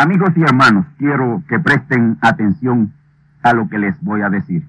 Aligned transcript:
Amigos 0.00 0.30
y 0.34 0.40
hermanos, 0.40 0.86
quiero 0.96 1.42
que 1.46 1.58
presten 1.58 2.16
atención 2.22 2.90
a 3.42 3.52
lo 3.52 3.68
que 3.68 3.78
les 3.78 4.00
voy 4.00 4.22
a 4.22 4.30
decir. 4.30 4.66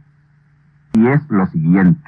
Y 0.92 1.08
es 1.08 1.22
lo 1.30 1.46
siguiente. 1.46 2.04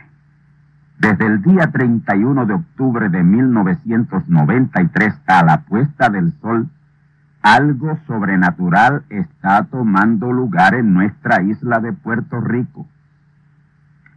Desde 0.99 1.27
el 1.27 1.41
día 1.41 1.71
31 1.71 2.45
de 2.45 2.53
octubre 2.55 3.07
de 3.07 3.23
1993 3.23 5.21
a 5.27 5.45
la 5.45 5.61
puesta 5.61 6.09
del 6.09 6.33
sol, 6.41 6.67
algo 7.41 7.97
sobrenatural 8.07 9.05
está 9.07 9.63
tomando 9.71 10.33
lugar 10.33 10.75
en 10.75 10.93
nuestra 10.93 11.41
isla 11.43 11.79
de 11.79 11.93
Puerto 11.93 12.41
Rico. 12.41 12.85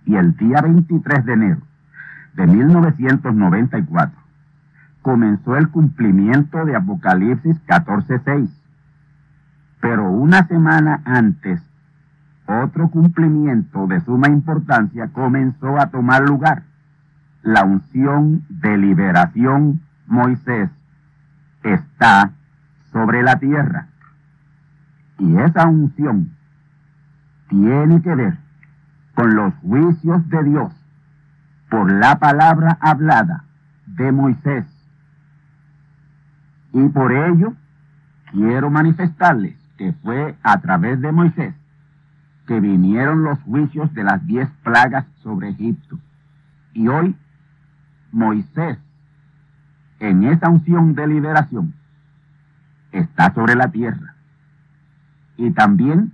Y 0.05 0.17
el 0.17 0.37
día 0.37 0.63
23 0.63 1.25
de 1.25 1.33
enero 1.33 1.61
de 2.35 2.49
1994 2.49 4.21
comenzó 5.01 5.57
el 5.57 5.69
cumplimiento 5.69 6.65
de 6.65 6.75
Apocalipsis 6.75 7.57
14.6 7.69 8.66
pero 9.81 10.11
una 10.11 10.47
semana 10.47 11.03
antes, 11.05 11.63
otro 12.47 12.89
cumplimiento 12.89 13.87
de 13.87 14.01
suma 14.01 14.29
importancia 14.29 15.09
comenzó 15.09 15.79
a 15.79 15.87
tomar 15.87 16.23
lugar. 16.23 16.63
La 17.43 17.65
unción 17.65 18.45
de 18.49 18.77
liberación 18.77 19.81
Moisés 20.07 20.71
está 21.63 22.33
sobre 22.93 23.23
la 23.23 23.39
tierra. 23.39 23.89
Y 25.19 25.37
esa 25.39 25.67
unción 25.67 26.31
tiene 27.49 28.03
que 28.03 28.15
ver 28.15 28.39
con 29.15 29.35
los 29.35 29.55
juicios 29.57 30.29
de 30.29 30.45
Dios 30.45 30.73
por 31.71 31.91
la 31.91 32.19
palabra 32.19 32.79
hablada 32.81 33.45
de 33.87 34.13
Moisés. 34.13 34.67
Y 36.73 36.89
por 36.89 37.13
ello 37.13 37.55
quiero 38.31 38.71
manifestarles 38.71 39.66
que 39.77 39.93
fue 39.93 40.37
a 40.43 40.61
través 40.61 41.01
de 41.01 41.13
Moisés 41.13 41.55
que 42.47 42.61
vinieron 42.61 43.25
los 43.25 43.41
juicios 43.41 43.93
de 43.93 44.05
las 44.05 44.25
diez 44.27 44.49
plagas 44.63 45.05
sobre 45.23 45.51
Egipto. 45.51 45.99
Y 46.73 46.89
hoy 46.89 47.17
Moisés, 48.13 48.79
en 49.99 50.25
esa 50.25 50.49
unción 50.49 50.95
de 50.95 51.07
liberación, 51.09 51.75
está 52.93 53.35
sobre 53.35 53.57
la 53.57 53.69
tierra. 53.71 54.15
Y 55.37 55.51
también 55.51 56.13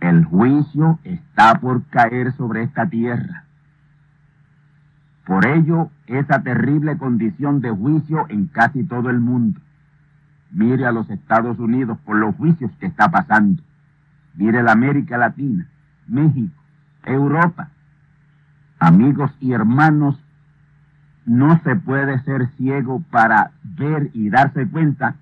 el 0.00 0.24
juicio 0.24 1.00
está 1.02 1.54
por 1.60 1.84
caer 1.86 2.32
sobre 2.32 2.62
esta 2.62 2.88
tierra. 2.88 3.44
Por 5.24 5.46
ello, 5.46 5.90
esa 6.06 6.42
terrible 6.42 6.98
condición 6.98 7.60
de 7.60 7.70
juicio 7.70 8.26
en 8.28 8.46
casi 8.46 8.84
todo 8.84 9.10
el 9.10 9.18
mundo. 9.18 9.60
Mire 10.50 10.86
a 10.86 10.92
los 10.92 11.08
Estados 11.10 11.58
Unidos 11.58 11.98
por 12.04 12.16
los 12.16 12.34
juicios 12.36 12.70
que 12.78 12.86
está 12.86 13.10
pasando. 13.10 13.62
Mire 14.34 14.62
la 14.62 14.72
América 14.72 15.18
Latina, 15.18 15.66
México, 16.06 16.54
Europa. 17.04 17.70
Amigos 18.78 19.32
y 19.40 19.52
hermanos, 19.52 20.18
no 21.24 21.60
se 21.62 21.74
puede 21.76 22.20
ser 22.22 22.48
ciego 22.56 23.02
para 23.10 23.50
ver 23.62 24.10
y 24.12 24.30
darse 24.30 24.66
cuenta 24.68 25.16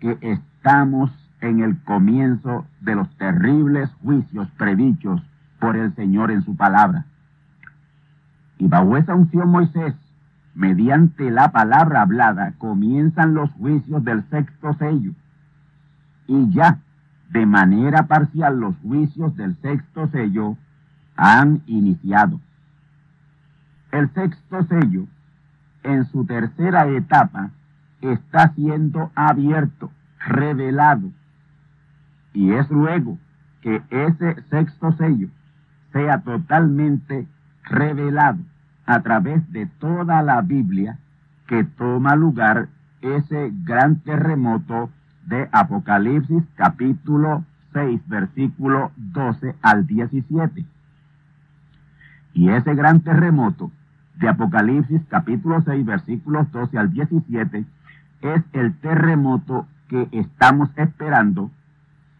que 0.00 0.18
estamos 0.20 1.10
en 1.40 1.60
el 1.60 1.78
comienzo 1.84 2.66
de 2.80 2.94
los 2.96 3.08
terribles 3.16 3.90
juicios 4.02 4.48
predichos 4.58 5.22
por 5.58 5.76
el 5.76 5.94
Señor 5.94 6.30
en 6.30 6.42
su 6.42 6.56
palabra. 6.56 7.06
Y 8.58 8.68
bajo 8.68 8.96
esa 8.96 9.14
unción 9.14 9.48
Moisés 9.48 9.94
mediante 10.54 11.30
la 11.30 11.52
palabra 11.52 12.02
hablada, 12.02 12.54
comienzan 12.58 13.34
los 13.34 13.50
juicios 13.52 14.04
del 14.04 14.28
sexto 14.30 14.74
sello. 14.74 15.12
Y 16.26 16.52
ya, 16.52 16.78
de 17.30 17.46
manera 17.46 18.04
parcial, 18.06 18.58
los 18.58 18.76
juicios 18.78 19.36
del 19.36 19.56
sexto 19.60 20.08
sello 20.08 20.56
han 21.16 21.62
iniciado. 21.66 22.40
El 23.92 24.12
sexto 24.12 24.64
sello, 24.64 25.06
en 25.82 26.04
su 26.06 26.24
tercera 26.24 26.86
etapa, 26.88 27.50
está 28.00 28.52
siendo 28.54 29.10
abierto, 29.14 29.90
revelado. 30.18 31.10
Y 32.32 32.52
es 32.52 32.70
luego 32.70 33.18
que 33.60 33.82
ese 33.90 34.42
sexto 34.50 34.92
sello 34.92 35.28
sea 35.92 36.20
totalmente 36.22 37.26
revelado 37.64 38.38
a 38.90 39.02
través 39.02 39.48
de 39.52 39.66
toda 39.66 40.20
la 40.20 40.40
Biblia 40.40 40.98
que 41.46 41.62
toma 41.62 42.16
lugar 42.16 42.66
ese 43.00 43.52
gran 43.62 44.00
terremoto 44.00 44.90
de 45.26 45.48
Apocalipsis 45.52 46.42
capítulo 46.56 47.44
6 47.72 48.00
versículo 48.08 48.90
12 48.96 49.54
al 49.62 49.86
17. 49.86 50.66
Y 52.34 52.48
ese 52.48 52.74
gran 52.74 52.98
terremoto 53.02 53.70
de 54.16 54.28
Apocalipsis 54.28 55.02
capítulo 55.08 55.62
6 55.62 55.86
versículos 55.86 56.50
12 56.50 56.76
al 56.76 56.92
17 56.92 57.64
es 58.22 58.42
el 58.52 58.74
terremoto 58.80 59.68
que 59.88 60.08
estamos 60.10 60.68
esperando 60.74 61.52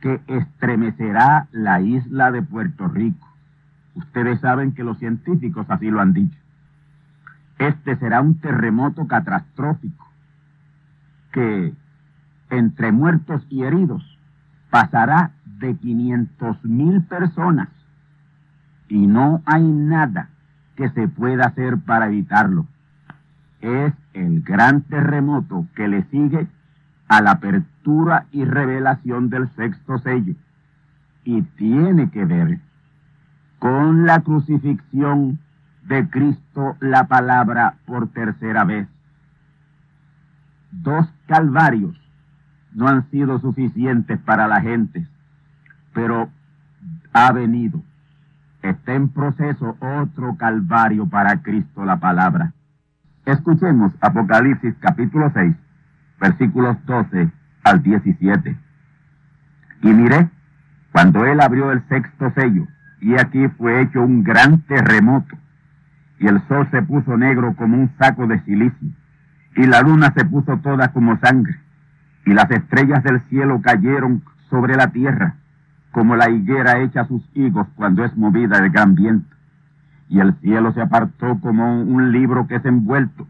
que 0.01 0.21
estremecerá 0.29 1.49
la 1.51 1.81
isla 1.81 2.31
de 2.31 2.43
Puerto 2.43 2.87
Rico. 2.87 3.27
Ustedes 3.97 4.39
saben 4.39 4.71
que 4.71 4.85
los 4.85 4.99
científicos 4.99 5.67
así 5.69 5.91
lo 5.91 6.01
han 6.01 6.13
dicho. 6.13 6.40
Este 7.61 7.95
será 7.97 8.23
un 8.23 8.41
terremoto 8.41 9.07
catastrófico 9.07 10.09
que 11.31 11.75
entre 12.49 12.91
muertos 12.91 13.47
y 13.51 13.65
heridos 13.65 14.03
pasará 14.71 15.33
de 15.45 15.77
500 15.77 16.65
mil 16.65 17.03
personas 17.03 17.69
y 18.89 19.07
no 19.07 19.43
hay 19.45 19.63
nada 19.63 20.31
que 20.75 20.89
se 20.89 21.07
pueda 21.07 21.49
hacer 21.49 21.77
para 21.77 22.07
evitarlo. 22.07 22.67
es 23.61 23.93
el 24.15 24.41
gran 24.41 24.81
terremoto 24.81 25.67
que 25.75 25.87
le 25.87 26.05
sigue 26.05 26.47
a 27.09 27.21
la 27.21 27.33
apertura 27.33 28.25
y 28.33 28.47
revelación 28.47 29.29
del 29.29 29.51
sexto 29.51 29.99
sello 29.99 30.35
y 31.25 31.43
tiene 31.43 32.11
que 32.11 32.25
ver 32.25 32.59
con 33.59 34.07
la 34.07 34.21
crucifixión 34.21 35.39
de 35.91 36.09
Cristo 36.09 36.77
la 36.79 37.09
palabra 37.09 37.75
por 37.85 38.09
tercera 38.13 38.63
vez. 38.63 38.87
Dos 40.71 41.05
calvarios 41.27 42.01
no 42.73 42.87
han 42.87 43.11
sido 43.11 43.41
suficientes 43.41 44.21
para 44.21 44.47
la 44.47 44.61
gente, 44.61 45.05
pero 45.93 46.31
ha 47.13 47.33
venido. 47.33 47.83
Está 48.63 48.95
en 48.95 49.09
proceso 49.09 49.77
otro 49.81 50.37
calvario 50.37 51.09
para 51.09 51.43
Cristo 51.43 51.85
la 51.85 51.97
palabra. 51.97 52.53
Escuchemos 53.27 53.93
Apocalipsis 54.01 54.77
capítulo 54.79 55.29
6, 55.35 55.57
versículos 56.21 56.77
12 56.87 57.33
al 57.65 57.83
17. 57.83 58.57
Y 59.83 59.89
miré 59.89 60.31
cuando 60.93 61.25
él 61.27 61.41
abrió 61.41 61.73
el 61.73 61.83
sexto 61.89 62.31
sello, 62.37 62.69
y 63.01 63.15
aquí 63.15 63.49
fue 63.49 63.81
hecho 63.83 64.03
un 64.03 64.23
gran 64.23 64.61
terremoto, 64.63 65.37
y 66.21 66.27
el 66.27 66.47
sol 66.49 66.69
se 66.71 66.83
puso 66.83 67.17
negro 67.17 67.55
como 67.57 67.79
un 67.79 67.91
saco 67.99 68.27
de 68.27 68.41
silicio, 68.43 68.89
y 69.57 69.67
la 69.67 69.81
luna 69.81 70.13
se 70.15 70.25
puso 70.27 70.59
toda 70.59 70.93
como 70.93 71.19
sangre, 71.19 71.59
y 72.27 72.35
las 72.35 72.51
estrellas 72.51 73.03
del 73.03 73.23
cielo 73.31 73.63
cayeron 73.63 74.23
sobre 74.51 74.77
la 74.77 74.89
tierra, 74.89 75.37
como 75.93 76.17
la 76.17 76.29
higuera 76.31 76.81
echa 76.81 77.07
sus 77.07 77.23
higos 77.35 77.67
cuando 77.75 78.05
es 78.05 78.15
movida 78.17 78.61
de 78.61 78.69
gran 78.69 78.95
viento. 78.95 79.35
Y 80.11 80.21
el 80.21 80.35
cielo 80.41 80.73
se 80.75 80.83
apartó 80.83 81.41
como 81.41 81.83
un 81.83 82.13
libro 82.13 82.47
que 82.47 82.57
es 82.57 82.65
envuelto, 82.67 83.27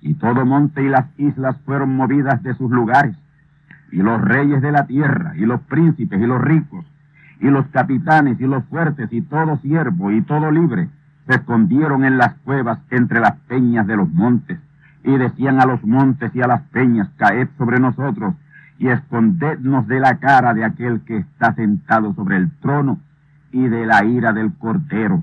y 0.00 0.14
todo 0.14 0.46
monte 0.46 0.84
y 0.84 0.88
las 0.88 1.06
islas 1.18 1.56
fueron 1.66 1.96
movidas 1.96 2.42
de 2.44 2.54
sus 2.54 2.70
lugares, 2.70 3.16
y 3.90 3.96
los 3.96 4.22
reyes 4.22 4.62
de 4.62 4.70
la 4.70 4.86
tierra, 4.86 5.32
y 5.36 5.46
los 5.46 5.60
príncipes, 5.62 6.20
y 6.20 6.26
los 6.26 6.40
ricos, 6.40 6.86
y 7.40 7.50
los 7.50 7.66
capitanes, 7.68 8.40
y 8.40 8.46
los 8.46 8.64
fuertes, 8.66 9.12
y 9.12 9.20
todo 9.20 9.58
siervo, 9.58 10.12
y 10.12 10.22
todo 10.22 10.52
libre, 10.52 10.88
se 11.30 11.36
escondieron 11.36 12.04
en 12.04 12.18
las 12.18 12.34
cuevas 12.40 12.80
entre 12.90 13.20
las 13.20 13.36
peñas 13.46 13.86
de 13.86 13.96
los 13.96 14.10
montes, 14.12 14.58
y 15.04 15.16
decían 15.16 15.60
a 15.60 15.64
los 15.64 15.84
montes 15.84 16.34
y 16.34 16.42
a 16.42 16.48
las 16.48 16.62
peñas, 16.72 17.08
caed 17.18 17.46
sobre 17.56 17.78
nosotros, 17.78 18.34
y 18.80 18.88
escondednos 18.88 19.86
de 19.86 20.00
la 20.00 20.16
cara 20.16 20.54
de 20.54 20.64
aquel 20.64 21.02
que 21.02 21.18
está 21.18 21.54
sentado 21.54 22.12
sobre 22.14 22.36
el 22.36 22.50
trono, 22.58 22.98
y 23.52 23.68
de 23.68 23.86
la 23.86 24.04
ira 24.04 24.32
del 24.32 24.52
Cordero, 24.54 25.22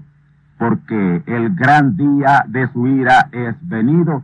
porque 0.58 1.24
el 1.26 1.54
gran 1.56 1.98
día 1.98 2.46
de 2.48 2.70
su 2.72 2.88
ira 2.88 3.28
es 3.34 3.56
venido, 3.68 4.24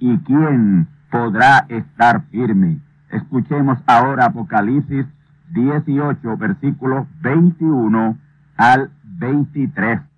y 0.00 0.18
quién 0.18 0.86
podrá 1.10 1.64
estar 1.68 2.24
firme. 2.30 2.78
Escuchemos 3.10 3.78
ahora 3.86 4.26
Apocalipsis 4.26 5.06
18, 5.54 6.36
versículos 6.36 7.06
21 7.22 8.18
al 8.58 8.90
23. 9.04 10.11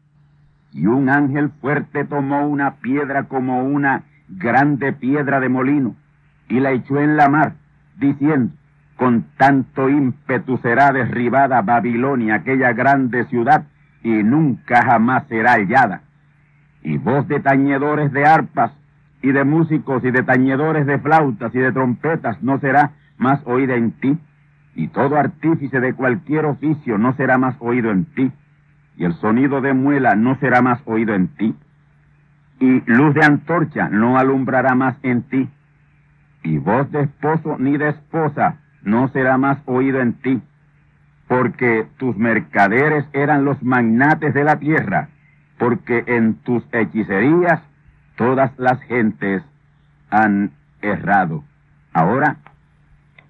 Y 0.75 0.87
un 0.87 1.09
ángel 1.09 1.51
fuerte 1.61 2.05
tomó 2.05 2.47
una 2.47 2.75
piedra 2.75 3.23
como 3.25 3.65
una 3.65 4.03
grande 4.29 4.93
piedra 4.93 5.41
de 5.41 5.49
molino 5.49 5.95
y 6.49 6.61
la 6.61 6.73
echó 6.73 7.01
en 7.01 7.17
la 7.17 7.29
mar, 7.29 7.55
diciendo, 7.97 8.53
con 8.97 9.25
tanto 9.37 9.89
ímpetu 9.89 10.59
será 10.59 10.93
derribada 10.93 11.63
Babilonia, 11.63 12.37
aquella 12.37 12.73
grande 12.73 13.25
ciudad, 13.27 13.65
y 14.03 14.11
nunca 14.23 14.83
jamás 14.85 15.27
será 15.29 15.53
hallada. 15.53 16.03
Y 16.83 16.99
voz 16.99 17.27
de 17.29 17.41
tañedores 17.41 18.13
de 18.13 18.27
arpas 18.27 18.73
y 19.23 19.33
de 19.33 19.45
músicos 19.45 20.05
y 20.05 20.11
de 20.11 20.23
tañedores 20.23 20.87
de 20.87 20.99
flautas 20.99 21.55
y 21.55 21.59
de 21.59 21.73
trompetas 21.73 22.43
no 22.43 22.59
será 22.61 22.93
más 23.17 23.41
oída 23.47 23.75
en 23.75 23.93
ti, 23.93 24.19
y 24.75 24.89
todo 24.89 25.17
artífice 25.17 25.81
de 25.81 25.95
cualquier 25.95 26.47
oficio 26.47 26.99
no 26.99 27.15
será 27.15 27.39
más 27.39 27.57
oído 27.61 27.91
en 27.91 28.05
ti, 28.07 28.31
y 28.97 29.05
el 29.05 29.15
sonido 29.15 29.61
de 29.61 29.73
muela 29.73 30.15
no 30.15 30.37
será 30.39 30.63
más 30.63 30.81
oído 30.85 31.15
en 31.15 31.29
ti, 31.29 31.55
y 32.61 32.83
luz 32.87 33.15
de 33.15 33.25
antorcha 33.25 33.89
no 33.89 34.19
alumbrará 34.19 34.75
más 34.75 34.97
en 35.03 35.23
ti, 35.23 35.49
y 36.43 36.59
voz 36.59 36.91
de 36.93 37.03
esposo 37.03 37.57
ni 37.59 37.77
de 37.77 37.91
esposa 37.91 38.59
no 38.83 39.09
será 39.09 39.39
más 39.39 39.59
oído 39.67 40.01
en 40.01 40.15
ti, 40.15 40.43
porque 41.27 41.87
tus 41.97 42.17
mercaderes 42.17 43.07
eran 43.13 43.45
los 43.45 43.63
magnates 43.63 44.35
de 44.35 44.45
la 44.45 44.59
tierra, 44.59 45.09
porque 45.59 46.05
en 46.07 46.35
tus 46.35 46.63
hechicerías 46.73 47.63
todas 48.17 48.53
las 48.59 48.81
gentes 48.83 49.43
han 50.11 50.53
errado. 50.83 51.43
Ahora, 51.93 52.37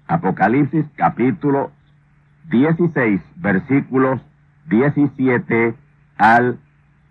Apocalipsis 0.07 0.85
capítulo 0.95 1.71
16, 2.49 3.21
versículos 3.37 4.21
17 4.69 5.75
al 6.17 6.59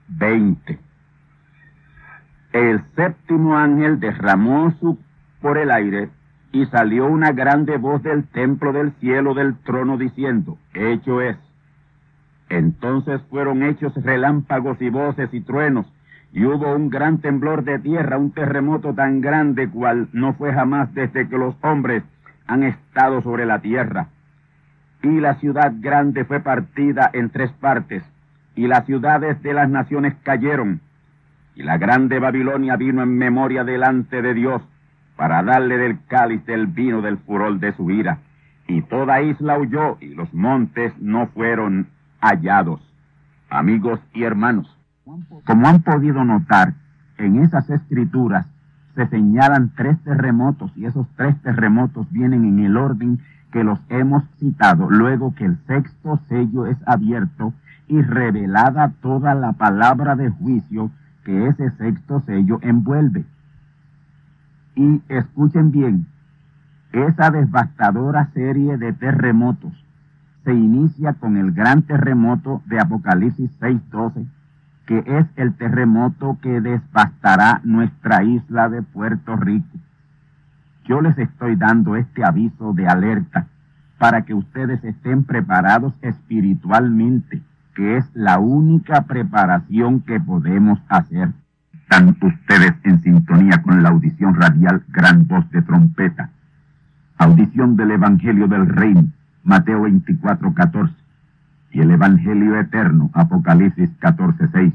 20. 0.08 0.78
El 2.52 2.82
séptimo 2.94 3.56
ángel 3.56 4.00
derramó 4.00 4.72
su 4.80 4.98
por 5.40 5.58
el 5.58 5.70
aire 5.70 6.08
y 6.52 6.66
salió 6.66 7.06
una 7.06 7.32
grande 7.32 7.76
voz 7.76 8.02
del 8.02 8.24
templo 8.28 8.72
del 8.72 8.92
cielo 9.00 9.34
del 9.34 9.56
trono 9.58 9.98
diciendo, 9.98 10.56
hecho 10.72 11.20
es. 11.20 11.36
Entonces 12.48 13.20
fueron 13.28 13.62
hechos 13.62 13.92
relámpagos 13.96 14.80
y 14.80 14.88
voces 14.88 15.32
y 15.32 15.40
truenos, 15.40 15.86
y 16.32 16.44
hubo 16.44 16.74
un 16.74 16.90
gran 16.90 17.18
temblor 17.18 17.64
de 17.64 17.78
tierra, 17.80 18.18
un 18.18 18.30
terremoto 18.30 18.94
tan 18.94 19.20
grande 19.20 19.68
cual 19.68 20.08
no 20.12 20.34
fue 20.34 20.52
jamás 20.52 20.94
desde 20.94 21.28
que 21.28 21.38
los 21.38 21.56
hombres 21.62 22.04
han 22.46 22.62
estado 22.62 23.22
sobre 23.22 23.46
la 23.46 23.60
tierra. 23.60 24.08
Y 25.04 25.20
la 25.20 25.34
ciudad 25.34 25.70
grande 25.80 26.24
fue 26.24 26.40
partida 26.40 27.10
en 27.12 27.28
tres 27.28 27.52
partes, 27.52 28.02
y 28.56 28.66
las 28.66 28.86
ciudades 28.86 29.40
de 29.42 29.52
las 29.52 29.68
naciones 29.68 30.14
cayeron, 30.22 30.80
y 31.54 31.62
la 31.62 31.76
grande 31.76 32.18
Babilonia 32.18 32.76
vino 32.76 33.02
en 33.02 33.18
memoria 33.18 33.64
delante 33.64 34.22
de 34.22 34.32
Dios, 34.32 34.62
para 35.14 35.42
darle 35.42 35.76
del 35.76 35.98
cáliz 36.06 36.46
del 36.46 36.68
vino 36.68 37.02
del 37.02 37.18
furor 37.18 37.60
de 37.60 37.72
su 37.74 37.90
ira. 37.90 38.18
Y 38.66 38.80
toda 38.80 39.20
isla 39.20 39.58
huyó 39.58 39.98
y 40.00 40.14
los 40.14 40.32
montes 40.32 40.94
no 40.98 41.26
fueron 41.26 41.88
hallados. 42.22 42.80
Amigos 43.50 44.00
y 44.14 44.22
hermanos, 44.22 44.74
como 45.44 45.68
han 45.68 45.82
podido 45.82 46.24
notar, 46.24 46.72
en 47.18 47.42
esas 47.42 47.68
escrituras 47.68 48.46
se 48.94 49.06
señalan 49.08 49.70
tres 49.76 50.02
terremotos 50.02 50.72
y 50.76 50.86
esos 50.86 51.06
tres 51.14 51.40
terremotos 51.42 52.10
vienen 52.10 52.46
en 52.46 52.60
el 52.60 52.78
orden 52.78 53.20
que 53.54 53.62
los 53.62 53.78
hemos 53.88 54.24
citado, 54.40 54.90
luego 54.90 55.32
que 55.36 55.44
el 55.44 55.56
sexto 55.68 56.18
sello 56.28 56.66
es 56.66 56.76
abierto 56.86 57.54
y 57.86 58.02
revelada 58.02 58.92
toda 59.00 59.32
la 59.36 59.52
palabra 59.52 60.16
de 60.16 60.28
juicio 60.28 60.90
que 61.24 61.46
ese 61.46 61.70
sexto 61.76 62.20
sello 62.26 62.58
envuelve. 62.62 63.24
Y 64.74 65.00
escuchen 65.08 65.70
bien, 65.70 66.08
esa 66.90 67.30
devastadora 67.30 68.28
serie 68.34 68.76
de 68.76 68.92
terremotos 68.92 69.72
se 70.42 70.52
inicia 70.52 71.12
con 71.12 71.36
el 71.36 71.52
gran 71.52 71.82
terremoto 71.82 72.60
de 72.66 72.80
Apocalipsis 72.80 73.52
6.12, 73.60 74.26
que 74.84 74.98
es 75.06 75.26
el 75.36 75.54
terremoto 75.54 76.38
que 76.42 76.60
devastará 76.60 77.60
nuestra 77.62 78.24
isla 78.24 78.68
de 78.68 78.82
Puerto 78.82 79.36
Rico. 79.36 79.78
Yo 80.84 81.00
les 81.00 81.16
estoy 81.18 81.56
dando 81.56 81.96
este 81.96 82.24
aviso 82.24 82.74
de 82.74 82.86
alerta 82.86 83.46
para 83.98 84.22
que 84.22 84.34
ustedes 84.34 84.84
estén 84.84 85.24
preparados 85.24 85.94
espiritualmente, 86.02 87.40
que 87.74 87.96
es 87.96 88.04
la 88.14 88.38
única 88.38 89.02
preparación 89.02 90.02
que 90.02 90.20
podemos 90.20 90.78
hacer. 90.88 91.30
Están 91.72 92.14
ustedes 92.20 92.74
en 92.82 93.00
sintonía 93.02 93.62
con 93.62 93.82
la 93.82 93.88
audición 93.88 94.34
radial 94.34 94.84
Gran 94.88 95.26
Voz 95.26 95.50
de 95.50 95.62
Trompeta. 95.62 96.30
Audición 97.16 97.76
del 97.76 97.92
Evangelio 97.92 98.46
del 98.46 98.66
Reino, 98.66 99.06
Mateo 99.42 99.82
24, 99.82 100.52
14. 100.52 100.94
Y 101.72 101.80
el 101.80 101.92
Evangelio 101.92 102.60
eterno, 102.60 103.10
Apocalipsis 103.14 103.90
14, 104.00 104.48
6. 104.52 104.74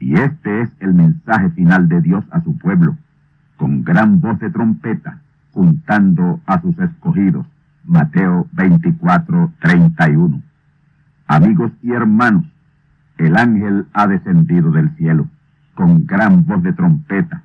Y 0.00 0.14
este 0.14 0.62
es 0.62 0.70
el 0.80 0.94
mensaje 0.94 1.50
final 1.50 1.88
de 1.88 2.00
Dios 2.00 2.24
a 2.30 2.40
su 2.40 2.56
pueblo, 2.58 2.96
con 3.60 3.84
gran 3.84 4.22
voz 4.22 4.38
de 4.38 4.48
trompeta, 4.48 5.18
juntando 5.52 6.40
a 6.46 6.62
sus 6.62 6.78
escogidos. 6.78 7.46
Mateo 7.84 8.48
24, 8.52 9.52
31. 9.60 10.40
Amigos 11.26 11.70
y 11.82 11.92
hermanos, 11.92 12.46
el 13.18 13.36
ángel 13.36 13.86
ha 13.92 14.06
descendido 14.06 14.70
del 14.70 14.96
cielo 14.96 15.28
con 15.74 16.06
gran 16.06 16.46
voz 16.46 16.62
de 16.62 16.72
trompeta. 16.72 17.42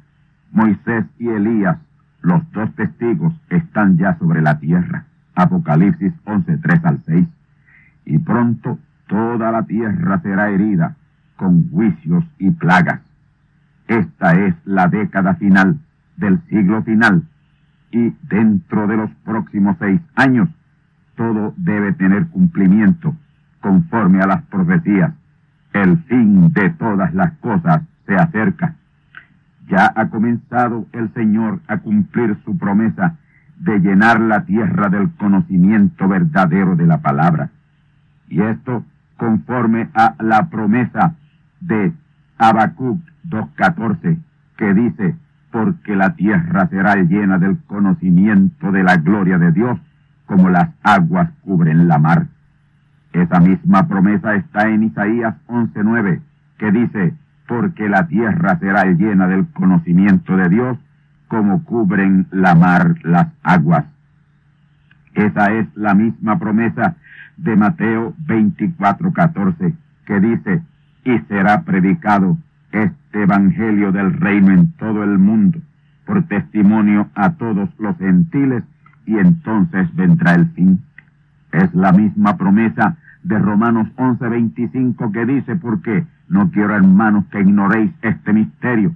Moisés 0.54 1.04
y 1.20 1.28
Elías, 1.28 1.80
los 2.22 2.50
dos 2.54 2.74
testigos, 2.76 3.34
están 3.50 3.98
ya 3.98 4.18
sobre 4.18 4.42
la 4.42 4.58
tierra. 4.58 5.04
Apocalipsis 5.36 6.14
11, 6.24 6.60
3 6.60 6.86
al 6.86 7.04
6. 7.06 7.28
Y 8.06 8.20
pronto 8.20 8.80
toda 9.08 9.52
la 9.52 9.64
tierra 9.64 10.22
será 10.22 10.50
herida 10.50 10.96
con 11.36 11.70
juicios 11.72 12.24
y 12.40 12.52
plagas. 12.52 13.02
Esta 13.90 14.34
es 14.36 14.56
la 14.64 14.88
década 14.88 15.36
final 15.36 15.78
del 16.18 16.42
siglo 16.48 16.84
final 16.84 17.24
y 17.92 18.14
dentro 18.24 18.88
de 18.88 18.98
los 18.98 19.12
próximos 19.24 19.78
seis 19.80 20.02
años 20.16 20.50
todo 21.16 21.54
debe 21.58 21.94
tener 21.94 22.28
cumplimiento 22.28 23.16
conforme 23.62 24.22
a 24.22 24.28
las 24.28 24.44
profecías. 24.44 25.14
El 25.74 25.98
fin 26.04 26.52
de 26.54 26.70
todas 26.72 27.14
las 27.14 27.32
cosas 27.40 27.84
se 28.06 28.16
acerca. 28.16 28.76
Ya 29.68 29.92
ha 29.96 30.10
comenzado 30.10 30.86
el 30.92 31.12
Señor 31.14 31.62
a 31.68 31.78
cumplir 31.78 32.38
su 32.46 32.58
promesa 32.58 33.16
de 33.58 33.80
llenar 33.80 34.20
la 34.20 34.46
tierra 34.46 34.90
del 34.90 35.10
conocimiento 35.14 36.08
verdadero 36.08 36.76
de 36.76 36.86
la 36.86 37.00
palabra. 37.00 37.50
Y 38.30 38.42
esto 38.42 38.86
conforme 39.18 39.90
a 39.94 40.16
la 40.20 40.50
promesa 40.50 41.16
de 41.62 41.94
Habacuc 42.38 43.00
2.14, 43.28 44.18
que 44.58 44.74
dice, 44.74 45.16
porque 45.56 45.96
la 45.96 46.16
tierra 46.16 46.68
será 46.68 46.96
llena 46.96 47.38
del 47.40 47.58
conocimiento 47.60 48.74
de 48.74 48.84
la 48.84 48.98
gloria 48.98 49.38
de 49.38 49.54
Dios, 49.54 49.80
como 50.26 50.50
las 50.50 50.68
aguas 50.84 51.30
cubren 51.44 51.88
la 51.88 51.98
mar. 51.98 52.28
Esa 53.14 53.40
misma 53.40 53.88
promesa 53.88 54.36
está 54.36 54.68
en 54.68 54.84
Isaías 54.84 55.34
11.9, 55.48 56.20
que 56.58 56.72
dice, 56.74 57.14
porque 57.48 57.88
la 57.88 58.06
tierra 58.06 58.60
será 58.60 58.84
llena 58.84 59.28
del 59.28 59.48
conocimiento 59.48 60.36
de 60.36 60.50
Dios, 60.50 60.78
como 61.30 61.64
cubren 61.64 62.28
la 62.32 62.54
mar 62.54 62.96
las 63.04 63.28
aguas. 63.42 63.86
Esa 65.14 65.54
es 65.54 65.68
la 65.78 65.94
misma 65.94 66.38
promesa 66.38 66.98
de 67.38 67.56
Mateo 67.56 68.14
24:14, 68.28 69.74
que 70.06 70.20
dice, 70.20 70.64
y 71.06 71.18
será 71.30 71.62
predicado 71.62 72.38
este 72.84 73.24
Evangelio 73.24 73.92
del 73.92 74.14
reino 74.14 74.52
en 74.52 74.72
todo 74.74 75.04
el 75.04 75.18
mundo, 75.18 75.60
por 76.06 76.24
testimonio 76.24 77.08
a 77.16 77.32
todos 77.34 77.70
los 77.80 77.98
gentiles, 77.98 78.64
y 79.06 79.18
entonces 79.18 79.94
vendrá 79.96 80.34
el 80.34 80.48
fin. 80.50 80.82
Es 81.52 81.74
la 81.74 81.92
misma 81.92 82.38
promesa 82.38 82.98
de 83.24 83.40
Romanos 83.40 83.88
11:25 83.96 85.12
que 85.12 85.26
dice, 85.26 85.56
porque 85.56 86.06
no 86.28 86.52
quiero 86.52 86.76
hermanos 86.76 87.26
que 87.32 87.42
ignoréis 87.42 87.92
este 88.02 88.34
misterio, 88.34 88.94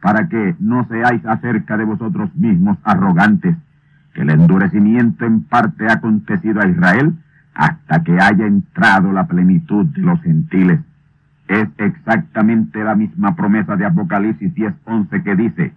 para 0.00 0.28
que 0.28 0.54
no 0.58 0.86
seáis 0.88 1.24
acerca 1.26 1.76
de 1.76 1.84
vosotros 1.84 2.34
mismos 2.34 2.76
arrogantes, 2.84 3.56
que 4.14 4.22
el 4.22 4.30
endurecimiento 4.30 5.24
en 5.24 5.42
parte 5.44 5.86
ha 5.86 5.94
acontecido 5.94 6.60
a 6.60 6.68
Israel 6.68 7.14
hasta 7.54 8.02
que 8.02 8.12
haya 8.20 8.46
entrado 8.46 9.12
la 9.12 9.26
plenitud 9.26 9.86
de 9.86 10.02
los 10.02 10.20
gentiles. 10.22 10.80
Es 11.52 11.68
exactamente 11.76 12.82
la 12.82 12.94
misma 12.94 13.36
promesa 13.36 13.76
de 13.76 13.84
Apocalipsis 13.84 14.54
10:11 14.54 15.22
que 15.22 15.36
dice, 15.36 15.74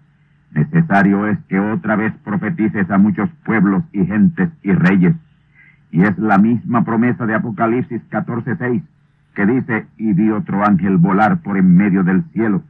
necesario 0.53 1.27
es 1.27 1.37
que 1.49 1.59
otra 1.59 1.97
vez 1.97 2.13
profetices 2.23 2.89
a 2.89 2.97
muchos 2.97 3.29
pueblos 3.43 3.83
y 3.91 4.05
gentes 4.05 4.49
y 4.63 4.71
reyes. 4.71 5.17
Y 5.91 6.03
es 6.03 6.17
la 6.17 6.37
misma 6.37 6.85
promesa 6.85 7.25
de 7.25 7.35
Apocalipsis 7.35 8.01
14:6 8.09 8.83
que 9.33 9.45
dice, 9.45 9.85
y 9.97 10.13
vi 10.13 10.29
otro 10.29 10.65
ángel 10.65 10.95
volar 10.95 11.39
por 11.41 11.57
en 11.57 11.75
medio 11.75 12.05
del 12.05 12.23
cielo 12.31 12.63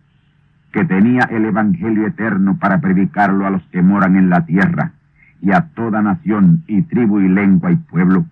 que 0.71 0.83
tenía 0.83 1.25
el 1.29 1.45
Evangelio 1.45 2.07
eterno 2.07 2.57
para 2.57 2.81
predicarlo 2.81 3.45
a 3.45 3.51
los 3.51 3.61
que 3.67 3.83
moran 3.83 4.15
en 4.15 4.31
la 4.31 4.47
tierra, 4.47 4.93
y 5.41 5.51
a 5.51 5.67
toda 5.75 6.01
nación 6.01 6.63
y 6.65 6.81
tribu 6.81 7.19
y 7.19 7.29
lengua 7.29 7.71
y 7.71 7.75
pueblo. 7.75 8.25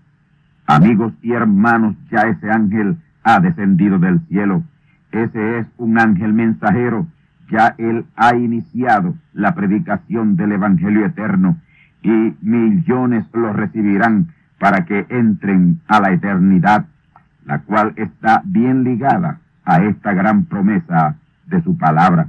Amigos 0.65 1.13
y 1.21 1.33
hermanos, 1.33 1.95
ya 2.09 2.21
ese 2.21 2.49
ángel 2.49 2.97
ha 3.23 3.39
descendido 3.39 3.99
del 3.99 4.19
cielo. 4.27 4.63
Ese 5.11 5.59
es 5.59 5.67
un 5.77 5.99
ángel 5.99 6.33
mensajero. 6.33 7.07
Ya 7.49 7.75
él 7.77 8.05
ha 8.15 8.35
iniciado 8.35 9.15
la 9.33 9.53
predicación 9.53 10.35
del 10.35 10.53
Evangelio 10.53 11.05
eterno 11.05 11.57
y 12.01 12.35
millones 12.41 13.25
lo 13.33 13.53
recibirán 13.53 14.27
para 14.59 14.85
que 14.85 15.05
entren 15.09 15.79
a 15.87 15.99
la 15.99 16.11
eternidad, 16.11 16.85
la 17.45 17.59
cual 17.59 17.93
está 17.95 18.41
bien 18.45 18.83
ligada 18.83 19.39
a 19.65 19.83
esta 19.83 20.13
gran 20.13 20.45
promesa 20.45 21.15
de 21.47 21.61
su 21.61 21.77
palabra. 21.77 22.27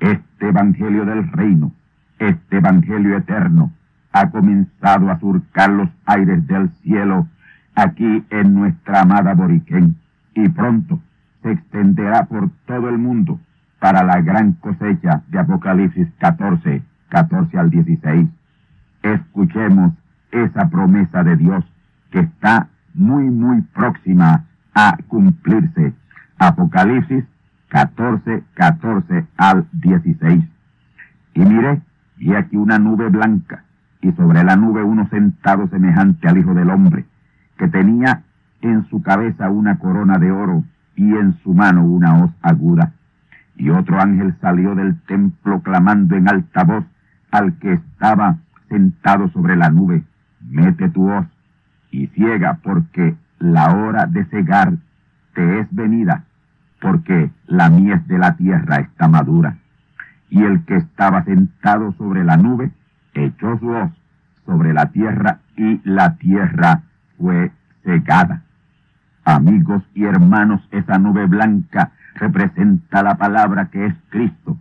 Este 0.00 0.48
Evangelio 0.48 1.04
del 1.04 1.30
Reino, 1.32 1.72
este 2.18 2.58
Evangelio 2.58 3.16
eterno, 3.16 3.72
ha 4.12 4.30
comenzado 4.30 5.10
a 5.10 5.18
surcar 5.18 5.70
los 5.70 5.90
aires 6.06 6.46
del 6.46 6.70
cielo 6.82 7.28
aquí 7.76 8.24
en 8.30 8.54
nuestra 8.54 9.02
amada 9.02 9.34
Boriquén 9.34 9.96
y 10.34 10.48
pronto 10.48 10.98
se 11.42 11.52
extenderá 11.52 12.24
por 12.24 12.50
todo 12.66 12.88
el 12.88 12.98
mundo 12.98 13.38
para 13.78 14.02
la 14.02 14.20
gran 14.22 14.54
cosecha 14.54 15.22
de 15.28 15.38
Apocalipsis 15.38 16.08
14, 16.18 16.82
14 17.10 17.58
al 17.58 17.70
16. 17.70 18.28
Escuchemos 19.02 19.92
esa 20.32 20.68
promesa 20.68 21.22
de 21.22 21.36
Dios 21.36 21.64
que 22.10 22.20
está 22.20 22.68
muy, 22.94 23.24
muy 23.24 23.60
próxima 23.62 24.44
a 24.74 24.96
cumplirse. 25.06 25.92
Apocalipsis 26.38 27.24
14, 27.68 28.42
14 28.54 29.26
al 29.36 29.66
16. 29.72 30.44
Y 31.34 31.40
mire, 31.40 31.82
y 32.18 32.34
aquí 32.34 32.56
una 32.56 32.78
nube 32.78 33.08
blanca, 33.10 33.64
y 34.00 34.12
sobre 34.12 34.42
la 34.44 34.56
nube 34.56 34.82
uno 34.82 35.08
sentado 35.10 35.68
semejante 35.68 36.28
al 36.28 36.38
Hijo 36.38 36.54
del 36.54 36.70
Hombre, 36.70 37.04
que 37.56 37.68
tenía 37.68 38.22
en 38.62 38.88
su 38.88 39.02
cabeza 39.02 39.50
una 39.50 39.78
corona 39.78 40.18
de 40.18 40.30
oro 40.30 40.64
y 40.94 41.14
en 41.14 41.38
su 41.42 41.54
mano 41.54 41.84
una 41.84 42.22
hoz 42.22 42.30
aguda. 42.42 42.92
Y 43.56 43.70
otro 43.70 44.00
ángel 44.00 44.34
salió 44.40 44.74
del 44.74 45.00
templo 45.02 45.60
clamando 45.60 46.16
en 46.16 46.28
alta 46.28 46.64
voz 46.64 46.84
al 47.30 47.54
que 47.58 47.74
estaba 47.74 48.36
sentado 48.68 49.28
sobre 49.30 49.56
la 49.56 49.70
nube, 49.70 50.02
mete 50.40 50.88
tu 50.88 51.10
hoz 51.10 51.26
y 51.90 52.08
ciega 52.08 52.58
porque 52.62 53.14
la 53.38 53.74
hora 53.74 54.06
de 54.06 54.24
cegar 54.26 54.74
te 55.34 55.60
es 55.60 55.68
venida 55.70 56.24
porque 56.80 57.30
la 57.46 57.70
mies 57.70 58.06
de 58.06 58.18
la 58.18 58.36
tierra 58.36 58.76
está 58.76 59.08
madura. 59.08 59.56
Y 60.30 60.42
el 60.42 60.64
que 60.64 60.76
estaba 60.76 61.24
sentado 61.24 61.92
sobre 61.92 62.24
la 62.24 62.36
nube 62.36 62.70
echó 63.14 63.58
su 63.58 63.68
hoz 63.68 63.90
sobre 64.44 64.72
la 64.72 64.86
tierra 64.92 65.38
y 65.56 65.80
la 65.84 66.16
tierra 66.16 66.82
fue 67.18 67.50
cegada. 67.84 68.42
Amigos 69.24 69.82
y 69.94 70.04
hermanos, 70.04 70.66
esa 70.70 70.98
nube 70.98 71.26
blanca 71.26 71.92
representa 72.14 73.02
la 73.02 73.16
palabra 73.16 73.66
que 73.66 73.86
es 73.86 73.94
Cristo. 74.08 74.56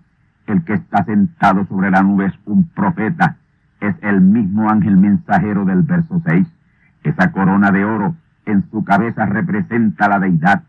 El 0.48 0.64
que 0.64 0.74
está 0.74 1.04
sentado 1.06 1.66
sobre 1.68 1.92
la 1.92 2.04
nube 2.04 2.28
es 2.28 2.34
un 2.46 2.68
profeta, 2.70 3.38
es 3.80 3.96
el 4.02 4.22
mismo 4.22 4.70
ángel 4.70 4.98
mensajero 4.98 5.66
del 5.66 5.84
verso 5.84 6.22
6. 6.26 6.48
Esa 7.04 7.32
corona 7.32 7.72
de 7.72 7.86
oro 7.86 8.16
en 8.46 8.70
su 8.70 8.84
cabeza 8.84 9.26
representa 9.26 10.08
la 10.08 10.20
deidad 10.20 10.64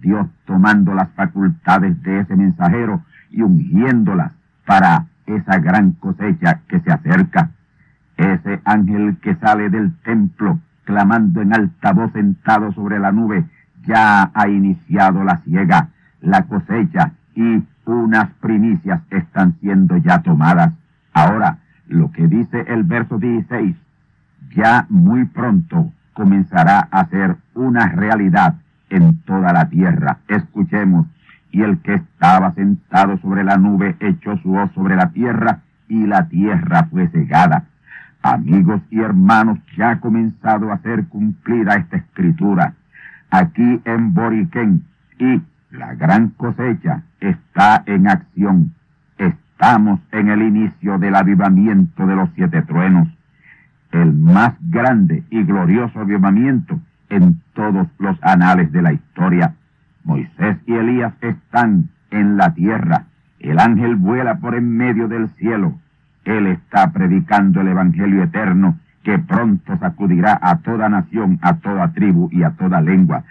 Dios 0.00 0.26
tomando 0.46 0.94
las 0.94 1.10
facultades 1.10 2.02
de 2.02 2.20
ese 2.20 2.34
mensajero 2.36 3.02
y 3.30 3.42
ungiéndolas 3.42 4.32
para 4.64 5.06
esa 5.26 5.58
gran 5.58 5.92
cosecha 5.92 6.60
que 6.68 6.80
se 6.80 6.90
acerca. 6.90 7.50
Ese 8.16 8.60
ángel 8.64 9.18
que 9.20 9.34
sale 9.36 9.70
del 9.70 9.94
templo 9.98 10.58
clamando 10.90 11.40
en 11.40 11.54
alta 11.54 11.92
voz 11.92 12.10
sentado 12.12 12.72
sobre 12.72 12.98
la 12.98 13.12
nube, 13.12 13.44
ya 13.86 14.28
ha 14.34 14.48
iniciado 14.48 15.22
la 15.22 15.36
siega, 15.44 15.88
la 16.20 16.42
cosecha 16.42 17.12
y 17.36 17.62
unas 17.84 18.30
primicias 18.40 19.00
están 19.10 19.54
siendo 19.60 19.96
ya 19.98 20.20
tomadas. 20.20 20.72
Ahora, 21.12 21.58
lo 21.86 22.10
que 22.10 22.26
dice 22.26 22.64
el 22.66 22.82
verso 22.82 23.18
16, 23.18 23.76
ya 24.56 24.86
muy 24.88 25.26
pronto 25.26 25.92
comenzará 26.12 26.88
a 26.90 27.06
ser 27.06 27.36
una 27.54 27.86
realidad 27.86 28.56
en 28.88 29.18
toda 29.18 29.52
la 29.52 29.68
tierra. 29.68 30.18
Escuchemos. 30.26 31.06
Y 31.52 31.62
el 31.62 31.78
que 31.78 31.94
estaba 31.94 32.52
sentado 32.54 33.16
sobre 33.18 33.44
la 33.44 33.56
nube 33.56 33.96
echó 34.00 34.36
su 34.38 34.50
voz 34.50 34.72
sobre 34.72 34.96
la 34.96 35.10
tierra 35.10 35.60
y 35.88 36.06
la 36.06 36.26
tierra 36.26 36.88
fue 36.90 37.06
cegada. 37.08 37.69
Amigos 38.22 38.82
y 38.90 39.00
hermanos, 39.00 39.58
ya 39.76 39.90
ha 39.90 40.00
comenzado 40.00 40.72
a 40.72 40.78
ser 40.78 41.06
cumplida 41.08 41.74
esta 41.74 41.96
escritura 41.96 42.74
aquí 43.30 43.80
en 43.84 44.12
Boriquén 44.12 44.84
y 45.18 45.40
la 45.70 45.94
gran 45.94 46.30
cosecha 46.30 47.02
está 47.20 47.82
en 47.86 48.08
acción. 48.08 48.74
Estamos 49.18 50.00
en 50.10 50.28
el 50.28 50.42
inicio 50.42 50.98
del 50.98 51.14
avivamiento 51.14 52.06
de 52.06 52.16
los 52.16 52.30
siete 52.34 52.62
truenos, 52.62 53.08
el 53.92 54.12
más 54.12 54.54
grande 54.60 55.22
y 55.30 55.42
glorioso 55.44 56.00
avivamiento 56.00 56.80
en 57.08 57.40
todos 57.54 57.88
los 57.98 58.18
anales 58.22 58.72
de 58.72 58.82
la 58.82 58.92
historia. 58.92 59.54
Moisés 60.04 60.56
y 60.66 60.74
Elías 60.74 61.12
están 61.20 61.88
en 62.10 62.36
la 62.36 62.54
tierra. 62.54 63.04
El 63.38 63.58
ángel 63.58 63.96
vuela 63.96 64.38
por 64.38 64.54
en 64.54 64.76
medio 64.76 65.08
del 65.08 65.28
cielo. 65.30 65.78
Él 66.24 66.46
está 66.46 66.90
predicando 66.92 67.60
el 67.60 67.68
Evangelio 67.68 68.22
eterno 68.22 68.78
que 69.02 69.18
pronto 69.18 69.76
sacudirá 69.78 70.38
a 70.40 70.58
toda 70.58 70.88
nación, 70.88 71.38
a 71.42 71.56
toda 71.56 71.92
tribu 71.92 72.28
y 72.32 72.42
a 72.42 72.50
toda 72.50 72.80
lengua. 72.80 73.24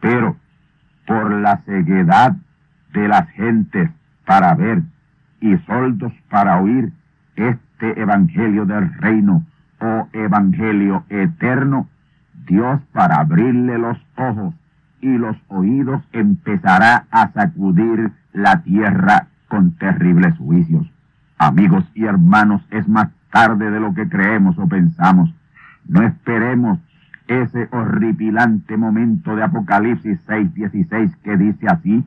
Pero 0.00 0.36
por 1.06 1.32
la 1.32 1.58
ceguedad 1.64 2.36
de 2.92 3.08
las 3.08 3.28
gentes 3.30 3.90
para 4.26 4.54
ver 4.54 4.82
y 5.40 5.56
soldos 5.66 6.12
para 6.30 6.60
oír 6.60 6.92
este 7.36 8.00
evangelio 8.00 8.64
del 8.64 8.92
reino 8.94 9.44
o 9.80 10.08
evangelio 10.12 11.04
eterno, 11.08 11.88
Dios 12.46 12.80
para 12.92 13.16
abrirle 13.16 13.78
los 13.78 13.98
ojos 14.16 14.54
y 15.00 15.18
los 15.18 15.36
oídos 15.48 16.02
empezará 16.12 17.04
a 17.10 17.30
sacudir 17.32 18.12
la 18.32 18.62
tierra 18.62 19.26
con 19.48 19.72
terribles 19.72 20.36
juicios. 20.38 20.93
Amigos 21.44 21.84
y 21.94 22.06
hermanos, 22.06 22.62
es 22.70 22.88
más 22.88 23.10
tarde 23.30 23.70
de 23.70 23.78
lo 23.78 23.92
que 23.92 24.08
creemos 24.08 24.56
o 24.58 24.66
pensamos. 24.66 25.30
No 25.86 26.02
esperemos 26.02 26.78
ese 27.28 27.68
horripilante 27.70 28.78
momento 28.78 29.36
de 29.36 29.42
Apocalipsis 29.42 30.18
6:16 30.26 31.14
que 31.22 31.36
dice 31.36 31.66
así, 31.68 32.02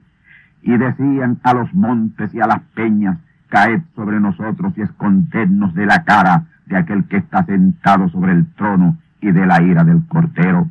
y 0.64 0.78
decían 0.78 1.38
a 1.44 1.54
los 1.54 1.72
montes 1.76 2.34
y 2.34 2.42
a 2.42 2.48
las 2.48 2.62
peñas, 2.74 3.20
caed 3.50 3.84
sobre 3.96 4.20
nosotros 4.20 4.74
y 4.76 4.82
escondednos 4.82 5.76
de 5.76 5.86
la 5.86 6.04
cara 6.04 6.46
de 6.66 6.76
aquel 6.76 7.04
que 7.04 7.18
está 7.18 7.46
sentado 7.46 8.10
sobre 8.10 8.32
el 8.32 8.48
trono 8.56 8.98
y 9.22 9.32
de 9.32 9.46
la 9.46 9.62
ira 9.62 9.84
del 9.84 10.04
Cordero. 10.08 10.68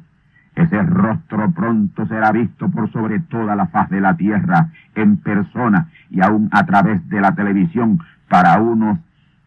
Ese 0.56 0.82
rostro 0.82 1.52
pronto 1.52 2.04
será 2.06 2.32
visto 2.32 2.68
por 2.68 2.90
sobre 2.90 3.20
toda 3.20 3.54
la 3.54 3.66
faz 3.66 3.90
de 3.90 4.00
la 4.00 4.16
tierra, 4.16 4.70
en 4.96 5.18
persona 5.18 5.86
y 6.10 6.20
aún 6.20 6.48
a 6.50 6.66
través 6.66 7.08
de 7.08 7.20
la 7.20 7.32
televisión, 7.36 8.00
para 8.28 8.60
unos 8.60 8.98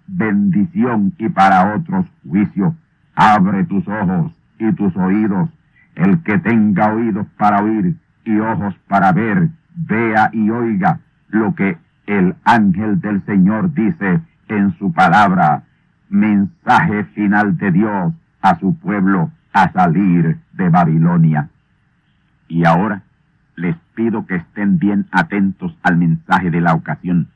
bendición 0.07 1.13
y 1.17 1.29
para 1.29 1.75
otros 1.75 2.05
juicio. 2.27 2.75
Abre 3.15 3.63
tus 3.65 3.87
ojos 3.87 4.31
y 4.57 4.71
tus 4.73 4.95
oídos. 4.95 5.49
El 5.95 6.21
que 6.23 6.37
tenga 6.39 6.93
oídos 6.93 7.27
para 7.37 7.61
oír 7.61 7.95
y 8.23 8.39
ojos 8.39 8.75
para 8.87 9.11
ver, 9.11 9.49
vea 9.75 10.29
y 10.33 10.49
oiga 10.49 10.99
lo 11.29 11.53
que 11.55 11.77
el 12.07 12.35
ángel 12.43 12.99
del 13.01 13.23
Señor 13.25 13.73
dice 13.73 14.21
en 14.47 14.77
su 14.77 14.91
palabra. 14.91 15.63
Mensaje 16.09 17.03
final 17.15 17.57
de 17.57 17.71
Dios 17.71 18.13
a 18.41 18.57
su 18.59 18.75
pueblo 18.75 19.31
a 19.53 19.71
salir 19.71 20.37
de 20.53 20.69
Babilonia. 20.69 21.49
Y 22.47 22.65
ahora 22.65 23.03
les 23.55 23.75
pido 23.93 24.25
que 24.25 24.35
estén 24.35 24.79
bien 24.79 25.05
atentos 25.11 25.77
al 25.83 25.97
mensaje 25.97 26.49
de 26.49 26.61
la 26.61 26.73
ocasión, 26.73 27.27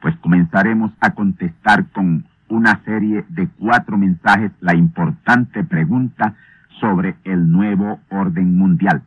pues 0.00 0.16
comenzaremos 0.16 0.92
a 1.00 1.10
contestar 1.10 1.86
con 1.86 2.24
una 2.48 2.80
serie 2.84 3.24
de 3.28 3.48
cuatro 3.58 3.96
mensajes 3.96 4.50
la 4.60 4.74
importante 4.74 5.62
pregunta 5.64 6.34
sobre 6.80 7.16
el 7.24 7.50
nuevo 7.50 8.00
orden 8.08 8.56
mundial. 8.56 9.02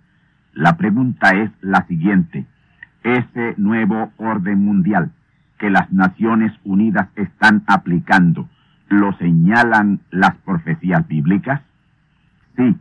La 0.54 0.78
pregunta 0.78 1.32
es 1.32 1.52
la 1.62 1.86
siguiente. 1.88 2.46
Ese 3.04 3.56
nuevo 3.58 4.12
orden 4.18 4.64
mundial 4.64 5.12
que 5.58 5.70
las 5.70 5.92
Naciones 5.92 6.54
Unidas 6.64 7.08
están 7.16 7.64
aplicando, 7.68 8.48
¿lo 8.88 9.14
señalan 9.18 10.00
las 10.12 10.36
profecías 10.36 11.08
bíblicas? 11.08 11.62
Sí, 12.56 12.78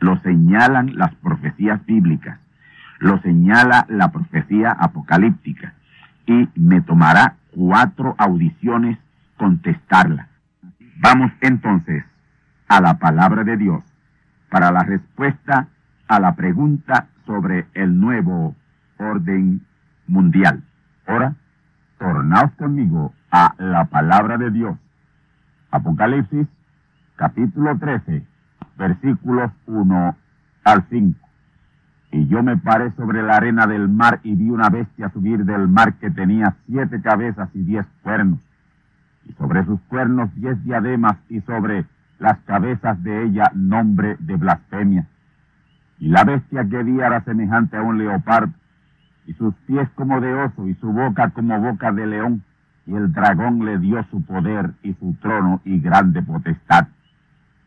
lo 0.00 0.18
señalan 0.20 0.96
las 0.96 1.14
profecías 1.16 1.84
bíblicas, 1.86 2.38
lo 2.98 3.20
señala 3.20 3.86
la 3.88 4.10
profecía 4.10 4.72
apocalíptica 4.72 5.74
y 6.26 6.48
me 6.54 6.80
tomará 6.80 7.34
cuatro 7.54 8.14
audiciones 8.18 8.98
contestarla. 9.36 10.28
Vamos 10.98 11.32
entonces 11.40 12.04
a 12.68 12.80
la 12.80 12.98
palabra 12.98 13.44
de 13.44 13.56
Dios 13.56 13.82
para 14.50 14.70
la 14.70 14.82
respuesta 14.82 15.68
a 16.08 16.18
la 16.18 16.34
pregunta 16.34 17.06
sobre 17.24 17.66
el 17.74 17.98
nuevo 17.98 18.56
orden 18.98 19.64
mundial. 20.08 20.62
Ahora, 21.06 21.34
tornaos 21.98 22.52
conmigo 22.52 23.14
a 23.30 23.54
la 23.58 23.84
palabra 23.84 24.36
de 24.36 24.50
Dios. 24.50 24.76
Apocalipsis, 25.70 26.48
capítulo 27.14 27.78
13, 27.78 28.26
versículos 28.76 29.52
1 29.66 30.16
al 30.64 30.84
5. 30.90 31.29
Y 32.12 32.26
yo 32.26 32.42
me 32.42 32.56
paré 32.56 32.90
sobre 32.92 33.22
la 33.22 33.36
arena 33.36 33.66
del 33.66 33.88
mar 33.88 34.20
y 34.24 34.34
vi 34.34 34.50
una 34.50 34.68
bestia 34.68 35.10
subir 35.10 35.44
del 35.44 35.68
mar 35.68 35.94
que 35.94 36.10
tenía 36.10 36.56
siete 36.66 37.00
cabezas 37.00 37.48
y 37.54 37.62
diez 37.62 37.86
cuernos, 38.02 38.40
y 39.26 39.32
sobre 39.34 39.64
sus 39.64 39.80
cuernos 39.82 40.34
diez 40.34 40.62
diademas 40.64 41.16
y 41.28 41.40
sobre 41.42 41.86
las 42.18 42.38
cabezas 42.40 43.02
de 43.02 43.24
ella 43.24 43.52
nombre 43.54 44.16
de 44.18 44.36
blasfemia. 44.36 45.06
Y 45.98 46.08
la 46.08 46.24
bestia 46.24 46.66
que 46.68 46.82
vi 46.82 46.98
era 46.98 47.22
semejante 47.22 47.76
a 47.76 47.82
un 47.82 47.98
leopardo, 47.98 48.52
y 49.26 49.34
sus 49.34 49.54
pies 49.66 49.88
como 49.94 50.20
de 50.20 50.34
oso, 50.34 50.66
y 50.66 50.74
su 50.74 50.92
boca 50.92 51.30
como 51.30 51.60
boca 51.60 51.92
de 51.92 52.06
león, 52.06 52.42
y 52.86 52.94
el 52.94 53.12
dragón 53.12 53.64
le 53.64 53.78
dio 53.78 54.02
su 54.10 54.22
poder 54.24 54.72
y 54.82 54.94
su 54.94 55.14
trono 55.20 55.60
y 55.64 55.78
grande 55.78 56.22
potestad. 56.22 56.88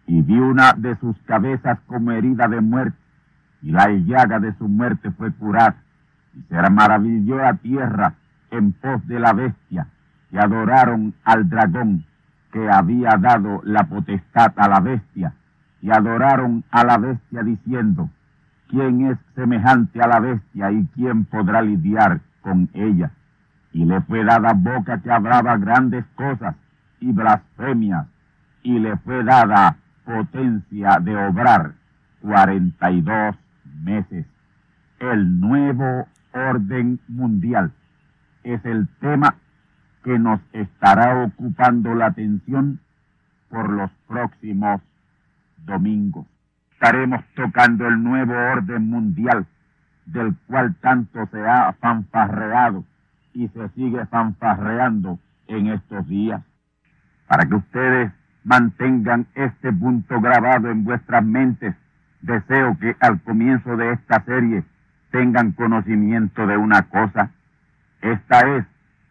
Y 0.06 0.22
vi 0.22 0.38
una 0.38 0.74
de 0.74 0.96
sus 0.98 1.16
cabezas 1.20 1.80
como 1.88 2.12
herida 2.12 2.50
de 2.50 2.60
muerte, 2.60 2.98
y 3.64 3.72
la 3.72 3.88
llaga 3.90 4.40
de 4.40 4.54
su 4.58 4.68
muerte 4.68 5.10
fue 5.12 5.32
curada, 5.32 5.78
y 6.36 6.42
se 6.44 6.70
maravilló 6.70 7.38
la 7.38 7.54
tierra 7.54 8.14
en 8.52 8.74
pos 8.74 9.08
de 9.08 9.20
la 9.20 9.32
bestia, 9.32 9.88
y 10.32 10.38
adoraron 10.38 11.14
al 11.24 11.50
dragón, 11.50 12.06
que 12.52 12.70
había 12.70 13.18
dado 13.18 13.62
la 13.64 13.86
potestad 13.86 14.52
a 14.58 14.68
la 14.68 14.80
bestia, 14.82 15.34
y 15.82 15.92
adoraron 15.92 16.64
a 16.72 16.84
la 16.84 16.98
bestia 16.98 17.42
diciendo, 17.42 18.10
¿quién 18.70 19.08
es 19.08 19.18
semejante 19.34 20.02
a 20.02 20.08
la 20.08 20.20
bestia 20.20 20.72
y 20.72 20.86
quién 20.94 21.26
podrá 21.26 21.62
lidiar 21.62 22.20
con 22.42 22.70
ella? 22.74 23.12
Y 23.72 23.86
le 23.86 24.02
fue 24.02 24.24
dada 24.24 24.54
boca 24.54 25.00
que 25.00 25.12
hablaba 25.12 25.58
grandes 25.58 26.06
cosas 26.16 26.56
y 27.00 27.12
blasfemias, 27.12 28.08
y 28.62 28.78
le 28.80 28.98
fue 28.98 29.24
dada 29.24 29.78
potencia 30.04 31.00
de 31.00 31.16
obrar 31.16 31.72
cuarenta 32.22 32.92
y 32.92 33.02
dos 33.02 33.36
meses. 33.84 34.26
El 35.00 35.40
nuevo 35.40 36.08
orden 36.32 37.00
mundial 37.08 37.72
es 38.44 38.64
el 38.66 38.88
tema 39.00 39.36
que 40.04 40.18
nos 40.20 40.42
estará 40.52 41.24
ocupando 41.24 41.96
la 41.96 42.08
atención 42.08 42.80
por 43.50 43.70
los 43.70 43.92
próximos 44.08 44.82
domingos. 45.58 46.26
Estaremos 46.72 47.24
tocando 47.36 47.88
el 47.88 48.04
nuevo 48.04 48.34
orden 48.34 48.90
mundial 48.90 49.46
del 50.06 50.36
cual 50.48 50.76
tanto 50.82 51.26
se 51.28 51.40
ha 51.48 51.74
fanfarreado 51.74 52.84
y 53.34 53.48
se 53.50 53.70
sigue 53.70 54.06
fanfarreando 54.08 55.20
en 55.48 55.68
estos 55.68 56.08
días. 56.08 56.42
Para 57.28 57.46
que 57.46 57.56
ustedes 57.56 58.12
mantengan 58.44 59.28
este 59.36 59.72
punto 59.72 60.20
grabado 60.20 60.70
en 60.70 60.84
vuestras 60.84 61.24
mentes, 61.24 61.76
deseo 62.24 62.78
que 62.80 62.96
al 63.00 63.22
comienzo 63.22 63.78
de 63.78 63.94
esta 63.94 64.24
serie 64.24 64.64
tengan 65.12 65.52
conocimiento 65.52 66.48
de 66.48 66.58
una 66.58 66.84
cosa. 66.84 67.30
Esta 68.02 68.58
es 68.58 68.66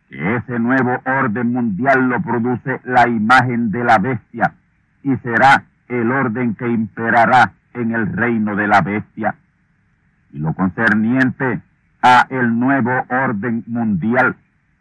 que 0.09 0.37
ese 0.37 0.59
nuevo 0.59 1.01
orden 1.05 1.53
mundial 1.53 2.09
lo 2.09 2.21
produce 2.21 2.81
la 2.85 3.09
imagen 3.09 3.71
de 3.71 3.85
la 3.85 3.99
bestia 3.99 4.55
y 5.03 5.17
será 5.19 5.65
el 5.89 6.11
orden 6.11 6.55
que 6.55 6.69
imperará 6.69 7.53
en 7.75 7.95
el 7.95 8.13
reino 8.13 8.57
de 8.57 8.67
la 8.67 8.81
bestia. 8.81 9.35
Y 10.33 10.39
lo 10.39 10.55
concerniente 10.55 11.61
a 12.03 12.27
el 12.31 12.59
nuevo 12.59 13.05
orden 13.09 13.63
mundial 13.67 14.37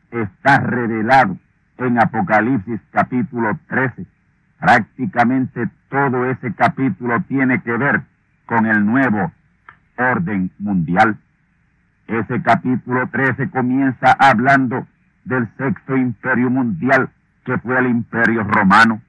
está 0.10 0.60
revelado 0.60 1.38
en 1.78 2.00
Apocalipsis 2.00 2.80
capítulo 2.92 3.58
13. 3.68 4.06
Prácticamente 4.60 5.70
todo 5.90 6.26
ese 6.26 6.54
capítulo 6.54 7.22
tiene 7.28 7.62
que 7.62 7.76
ver 7.78 8.02
con 8.52 8.66
el 8.66 8.86
nuevo 8.86 9.32
orden 9.96 10.52
mundial. 10.60 11.16
Ese 12.06 12.42
capítulo 12.42 13.08
13 13.08 13.50
comienza 13.50 14.12
hablando 14.20 14.86
del 15.24 15.48
sexto 15.58 15.96
imperio 15.96 16.50
mundial 16.50 17.10
que 17.46 17.58
fue 17.60 17.80
el 17.80 17.88
imperio 17.88 18.44
romano. 18.44 19.02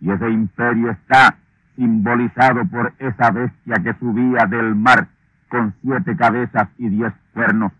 Y 0.00 0.10
ese 0.10 0.30
imperio 0.30 0.90
está 0.90 1.36
simbolizado 1.76 2.64
por 2.64 2.94
esa 2.98 3.30
bestia 3.30 3.74
que 3.84 3.92
subía 3.98 4.46
del 4.46 4.74
mar 4.74 5.06
con 5.50 5.74
siete 5.82 6.16
cabezas 6.16 6.68
y 6.78 6.88
diez 6.88 7.12
cuernos, 7.34 7.72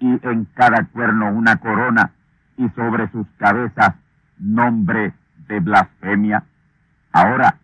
y 0.00 0.18
en 0.26 0.44
cada 0.54 0.86
cuerno 0.86 1.30
una 1.30 1.54
corona, 1.58 2.10
y 2.56 2.68
sobre 2.70 3.08
sus 3.12 3.28
cabezas 3.38 3.94
nombre 4.40 5.12
de 5.46 5.60
blasfemia. 5.60 6.42
Ahora, 7.12 7.54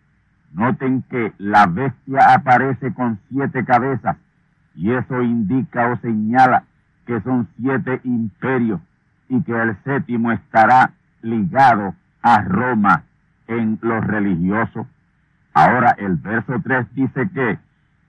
noten 0.53 1.03
que 1.09 1.33
la 1.37 1.65
bestia 1.65 2.33
aparece 2.33 2.93
con 2.93 3.19
siete 3.29 3.63
cabezas, 3.65 4.17
y 4.75 4.91
eso 4.91 5.21
indica 5.21 5.87
o 5.87 5.97
señala 5.97 6.63
que 7.05 7.19
son 7.21 7.47
siete 7.57 7.99
imperios 8.03 8.79
y 9.27 9.41
que 9.43 9.51
el 9.51 9.75
séptimo 9.83 10.31
estará 10.31 10.91
ligado 11.21 11.95
a 12.21 12.41
Roma 12.41 13.03
en 13.47 13.79
lo 13.81 13.99
religioso. 14.01 14.87
Ahora 15.53 15.95
el 15.97 16.15
verso 16.15 16.53
3 16.63 16.93
dice 16.93 17.29
que 17.29 17.57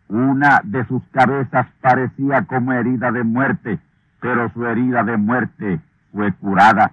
una 0.08 0.60
de 0.64 0.84
sus 0.86 1.02
cabezas 1.12 1.66
parecía 1.80 2.42
como 2.42 2.72
herida 2.72 3.10
de 3.10 3.22
muerte, 3.22 3.78
pero 4.20 4.50
su 4.52 4.66
herida 4.66 5.02
de 5.04 5.16
muerte 5.16 5.80
fue 6.12 6.32
curada. 6.32 6.92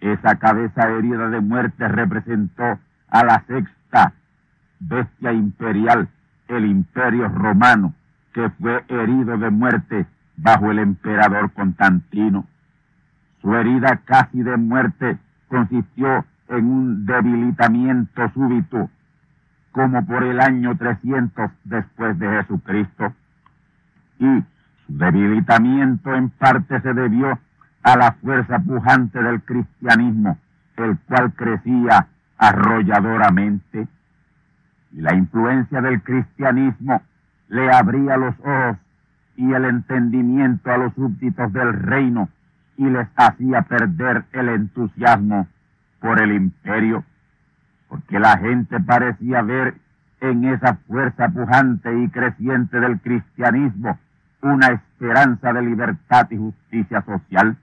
Esa 0.00 0.36
cabeza 0.36 0.90
herida 0.90 1.28
de 1.28 1.40
muerte 1.40 1.88
representó 1.88 2.78
a 3.08 3.24
la 3.24 3.42
sexta 3.46 4.12
bestia 4.80 5.32
imperial, 5.32 6.08
el 6.48 6.64
imperio 6.64 7.28
romano, 7.28 7.94
que 8.32 8.50
fue 8.50 8.84
herido 8.88 9.38
de 9.38 9.50
muerte 9.50 10.06
bajo 10.36 10.70
el 10.70 10.78
emperador 10.78 11.52
Constantino. 11.52 12.46
Su 13.40 13.54
herida 13.54 14.00
casi 14.04 14.42
de 14.42 14.56
muerte 14.56 15.18
consistió 15.48 16.24
en 16.48 16.66
un 16.66 17.06
debilitamiento 17.06 18.30
súbito, 18.32 18.90
como 19.72 20.04
por 20.04 20.24
el 20.24 20.40
año 20.40 20.76
300 20.76 21.50
después 21.64 22.18
de 22.18 22.28
Jesucristo. 22.28 23.14
Y 24.18 24.44
su 24.86 24.98
debilitamiento 24.98 26.14
en 26.14 26.30
parte 26.30 26.80
se 26.80 26.92
debió 26.92 27.38
a 27.82 27.96
la 27.96 28.12
fuerza 28.12 28.58
pujante 28.58 29.22
del 29.22 29.42
cristianismo, 29.42 30.38
el 30.76 30.98
cual 30.98 31.32
crecía 31.32 32.08
arrolladoramente. 32.36 33.88
Y 34.92 35.00
la 35.00 35.14
influencia 35.14 35.80
del 35.80 36.02
cristianismo 36.02 37.02
le 37.48 37.70
abría 37.72 38.16
los 38.16 38.34
ojos 38.40 38.76
y 39.36 39.52
el 39.52 39.64
entendimiento 39.64 40.70
a 40.70 40.78
los 40.78 40.94
súbditos 40.94 41.52
del 41.52 41.72
reino 41.72 42.28
y 42.76 42.88
les 42.88 43.08
hacía 43.16 43.62
perder 43.62 44.24
el 44.32 44.48
entusiasmo 44.48 45.48
por 46.00 46.20
el 46.20 46.32
imperio, 46.32 47.04
porque 47.88 48.18
la 48.18 48.38
gente 48.38 48.80
parecía 48.80 49.42
ver 49.42 49.74
en 50.20 50.44
esa 50.44 50.74
fuerza 50.86 51.28
pujante 51.28 51.90
y 52.02 52.08
creciente 52.08 52.80
del 52.80 53.00
cristianismo 53.00 53.98
una 54.42 54.68
esperanza 54.68 55.52
de 55.52 55.62
libertad 55.62 56.26
y 56.30 56.36
justicia 56.36 57.02
social. 57.02 57.56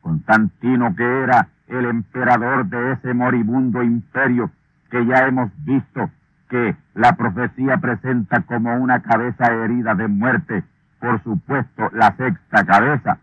Constantino, 0.00 0.94
que 0.94 1.22
era 1.22 1.48
el 1.68 1.84
emperador 1.86 2.66
de 2.66 2.92
ese 2.92 3.12
moribundo 3.12 3.82
imperio 3.82 4.50
que 4.90 5.04
ya 5.04 5.26
hemos 5.26 5.50
visto 5.64 6.10
que 6.48 6.76
la 6.94 7.16
profecía 7.16 7.78
presenta 7.78 8.42
como 8.42 8.76
una 8.76 9.02
cabeza 9.02 9.46
herida 9.46 9.94
de 9.94 10.08
muerte, 10.08 10.64
por 11.00 11.22
supuesto 11.22 11.90
la 11.92 12.14
sexta 12.16 12.64
cabeza. 12.64 13.18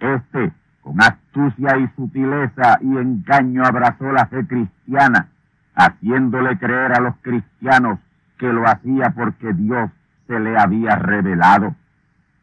Este, 0.00 0.52
con 0.82 1.00
astucia 1.00 1.76
y 1.78 1.88
sutileza 1.96 2.78
y 2.80 2.96
engaño, 2.96 3.64
abrazó 3.64 4.12
la 4.12 4.26
fe 4.26 4.46
cristiana, 4.46 5.28
haciéndole 5.74 6.58
creer 6.58 6.92
a 6.92 7.00
los 7.00 7.16
cristianos 7.22 7.98
que 8.38 8.52
lo 8.52 8.66
hacía 8.66 9.10
porque 9.10 9.52
Dios 9.52 9.90
se 10.26 10.38
le 10.38 10.58
había 10.58 10.96
revelado. 10.96 11.74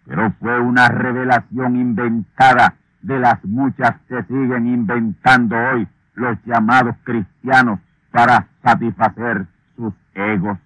Pero 0.06 0.32
fue 0.40 0.60
una 0.60 0.90
revelación 0.90 1.76
inventada 1.76 2.76
de 3.02 3.20
las 3.20 3.44
muchas 3.46 3.96
que 4.08 4.24
siguen 4.24 4.68
inventando 4.68 5.56
hoy 5.56 5.88
los 6.16 6.38
llamados 6.46 6.96
cristianos 7.04 7.80
para 8.12 8.48
satisfacer 8.64 9.46
sus 9.76 9.94
egos. 10.14 10.58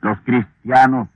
Los 0.00 0.20
cristianos, 0.20 1.08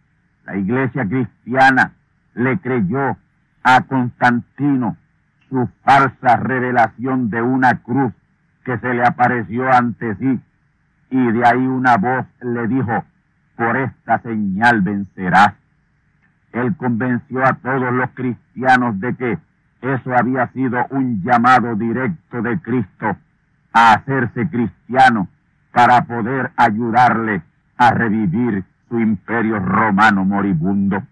la 0.44 0.56
iglesia 0.56 1.06
cristiana, 1.06 1.92
le 2.34 2.58
creyó 2.58 3.16
a 3.62 3.80
Constantino 3.82 4.96
su 5.48 5.68
falsa 5.82 6.36
revelación 6.36 7.30
de 7.30 7.42
una 7.42 7.82
cruz 7.82 8.12
que 8.64 8.78
se 8.78 8.94
le 8.94 9.04
apareció 9.04 9.72
ante 9.72 10.14
sí 10.16 10.40
y 11.10 11.32
de 11.32 11.46
ahí 11.46 11.66
una 11.66 11.96
voz 11.96 12.26
le 12.40 12.66
dijo, 12.66 13.04
por 13.56 13.76
esta 13.76 14.18
señal 14.20 14.82
vencerás. 14.82 15.54
Él 16.52 16.76
convenció 16.76 17.44
a 17.44 17.54
todos 17.54 17.92
los 17.92 18.10
cristianos 18.10 18.98
de 19.00 19.14
que 19.14 19.38
eso 19.82 20.14
había 20.14 20.48
sido 20.48 20.86
un 20.90 21.22
llamado 21.22 21.74
directo 21.76 22.42
de 22.42 22.58
Cristo 22.60 23.16
a 23.72 23.92
hacerse 23.92 24.48
cristiano 24.48 25.28
para 25.76 26.06
poder 26.06 26.52
ayudarle 26.56 27.42
a 27.76 27.90
revivir 27.90 28.64
su 28.88 28.98
imperio 28.98 29.58
romano 29.58 30.24
moribundo. 30.24 31.02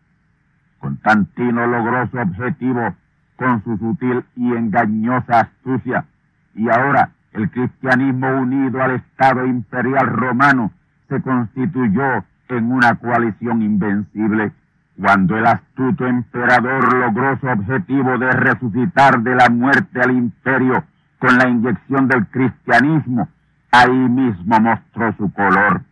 Constantino 0.79 1.67
logró 1.67 2.09
su 2.09 2.17
objetivo 2.17 2.95
con 3.37 3.63
su 3.63 3.77
sutil 3.77 4.25
y 4.37 4.55
engañosa 4.55 5.41
astucia 5.41 6.07
y 6.55 6.71
ahora 6.71 7.11
el 7.35 7.51
cristianismo 7.51 8.41
unido 8.41 8.83
al 8.83 8.93
Estado 8.93 9.45
imperial 9.45 10.07
romano 10.07 10.73
se 11.11 11.21
constituyó 11.21 12.25
en 12.49 12.73
una 12.73 12.95
coalición 12.95 13.61
invencible. 13.61 14.53
Cuando 14.99 15.37
el 15.37 15.45
astuto 15.45 16.07
emperador 16.07 16.91
logró 16.95 17.39
su 17.39 17.49
objetivo 17.49 18.17
de 18.17 18.31
resucitar 18.31 19.21
de 19.21 19.35
la 19.35 19.51
muerte 19.51 20.01
al 20.01 20.13
imperio 20.13 20.85
con 21.19 21.37
la 21.37 21.51
inyección 21.51 22.09
del 22.09 22.27
cristianismo, 22.29 23.29
ahí 23.75 23.91
mismo 23.91 24.61
mostró 24.61 25.13
su 25.17 25.33
color 25.33 25.83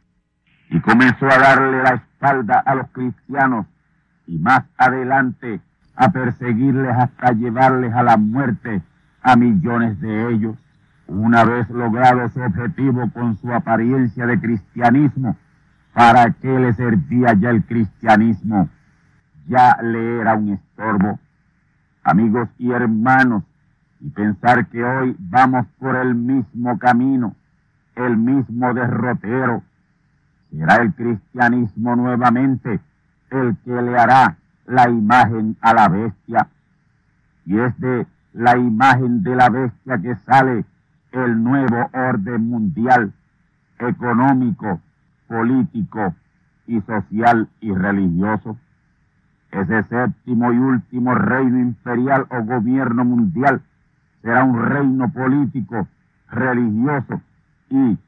y 0.71 0.81
comenzó 0.81 1.27
a 1.27 1.39
darle 1.39 1.83
la 1.83 1.95
espalda 1.95 2.63
a 2.65 2.77
los 2.77 2.89
cristianos 2.91 3.67
y 4.27 4.39
más 4.39 4.63
adelante 4.77 5.61
a 5.97 6.11
perseguirles 6.11 6.97
hasta 6.97 7.33
llevarles 7.33 7.93
a 7.93 8.05
la 8.05 8.17
muerte 8.17 8.83
a 9.21 9.37
millones 9.37 10.01
de 10.01 10.33
ellos. 10.33 10.57
Una 11.09 11.45
vez 11.45 11.69
logrado 11.71 12.29
su 12.31 12.41
objetivo 12.41 13.11
con 13.11 13.37
su 13.39 13.53
apariencia 13.53 14.27
de 14.27 14.41
cristianismo, 14.41 15.37
¿para 15.93 16.31
qué 16.31 16.59
le 16.59 16.73
servía 16.75 17.35
ya 17.35 17.51
el 17.51 17.65
cristianismo? 17.65 18.71
Ya 19.49 19.77
le 19.83 20.21
era 20.21 20.35
un 20.35 20.51
estorbo. 20.51 21.19
Amigos 22.05 22.49
y 22.59 22.71
hermanos, 22.71 23.43
y 24.01 24.09
pensar 24.11 24.67
que 24.69 24.83
hoy 24.83 25.17
vamos 25.19 25.67
por 25.79 25.97
el 25.97 26.15
mismo 26.15 26.79
camino, 26.79 27.35
el 27.97 28.17
mismo 28.17 28.73
derrotero, 28.75 29.63
será 30.51 30.77
el 30.77 30.93
cristianismo 30.95 31.97
nuevamente 31.97 32.81
el 33.31 33.57
que 33.65 33.83
le 33.83 33.99
hará 33.99 34.37
la 34.67 34.89
imagen 34.89 35.57
a 35.61 35.75
la 35.75 35.89
bestia. 35.89 36.49
Y 37.47 37.59
es 37.59 37.79
de 37.81 38.07
la 38.33 38.57
imagen 38.57 39.23
de 39.23 39.37
la 39.37 39.49
bestia 39.49 39.99
que 39.99 40.15
sale 40.17 40.65
el 41.13 41.43
nuevo 41.43 41.91
orden 41.93 42.49
mundial, 42.49 43.13
económico, 43.79 44.81
político 45.27 46.15
y 46.67 46.81
social 46.83 47.49
y 47.61 47.73
religioso. 47.73 48.59
Ese 49.51 49.83
séptimo 49.85 50.53
y 50.53 50.59
último 50.59 51.15
reino 51.15 51.59
imperial 51.59 52.27
o 52.31 52.43
gobierno 52.43 53.05
mundial 53.05 53.61
será 54.23 54.45
un 54.45 54.59
reino 54.63 55.11
político, 55.11 55.89
religioso 56.31 57.21
y 57.73 57.99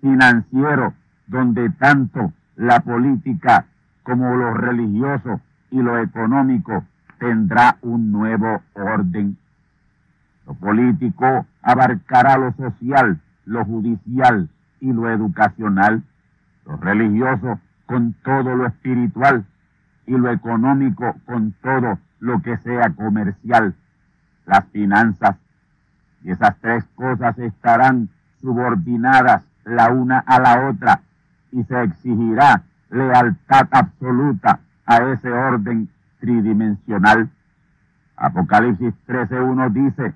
financiero, 0.00 0.92
donde 1.28 1.70
tanto 1.70 2.32
la 2.56 2.80
política 2.80 3.66
como 4.02 4.34
lo 4.34 4.52
religioso 4.52 5.40
y 5.70 5.80
lo 5.80 5.98
económico 5.98 6.84
tendrá 7.18 7.78
un 7.80 8.10
nuevo 8.10 8.62
orden. 8.74 9.38
Lo 10.46 10.54
político 10.54 11.46
abarcará 11.62 12.36
lo 12.36 12.52
social, 12.52 13.20
lo 13.46 13.64
judicial 13.64 14.48
y 14.80 14.92
lo 14.92 15.08
educacional, 15.08 16.02
lo 16.66 16.76
religioso 16.76 17.60
con 17.86 18.14
todo 18.24 18.56
lo 18.56 18.66
espiritual 18.66 19.44
y 20.06 20.12
lo 20.12 20.30
económico 20.30 21.14
con 21.24 21.52
todo 21.62 21.98
lo 22.18 22.42
que 22.42 22.56
sea 22.58 22.90
comercial, 22.90 23.74
las 24.46 24.66
finanzas. 24.66 25.36
Y 26.24 26.32
esas 26.32 26.56
tres 26.60 26.84
cosas 26.94 27.38
estarán 27.38 28.08
subordinadas 28.44 29.42
la 29.64 29.90
una 29.90 30.18
a 30.18 30.38
la 30.38 30.68
otra 30.68 31.00
y 31.50 31.64
se 31.64 31.82
exigirá 31.82 32.62
lealtad 32.90 33.66
absoluta 33.70 34.60
a 34.84 34.96
ese 35.12 35.30
orden 35.30 35.88
tridimensional. 36.20 37.30
Apocalipsis 38.16 38.92
13.1 39.08 39.72
dice 39.72 40.14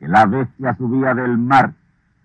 que 0.00 0.08
la 0.08 0.26
bestia 0.26 0.74
subía 0.74 1.14
del 1.14 1.38
mar 1.38 1.72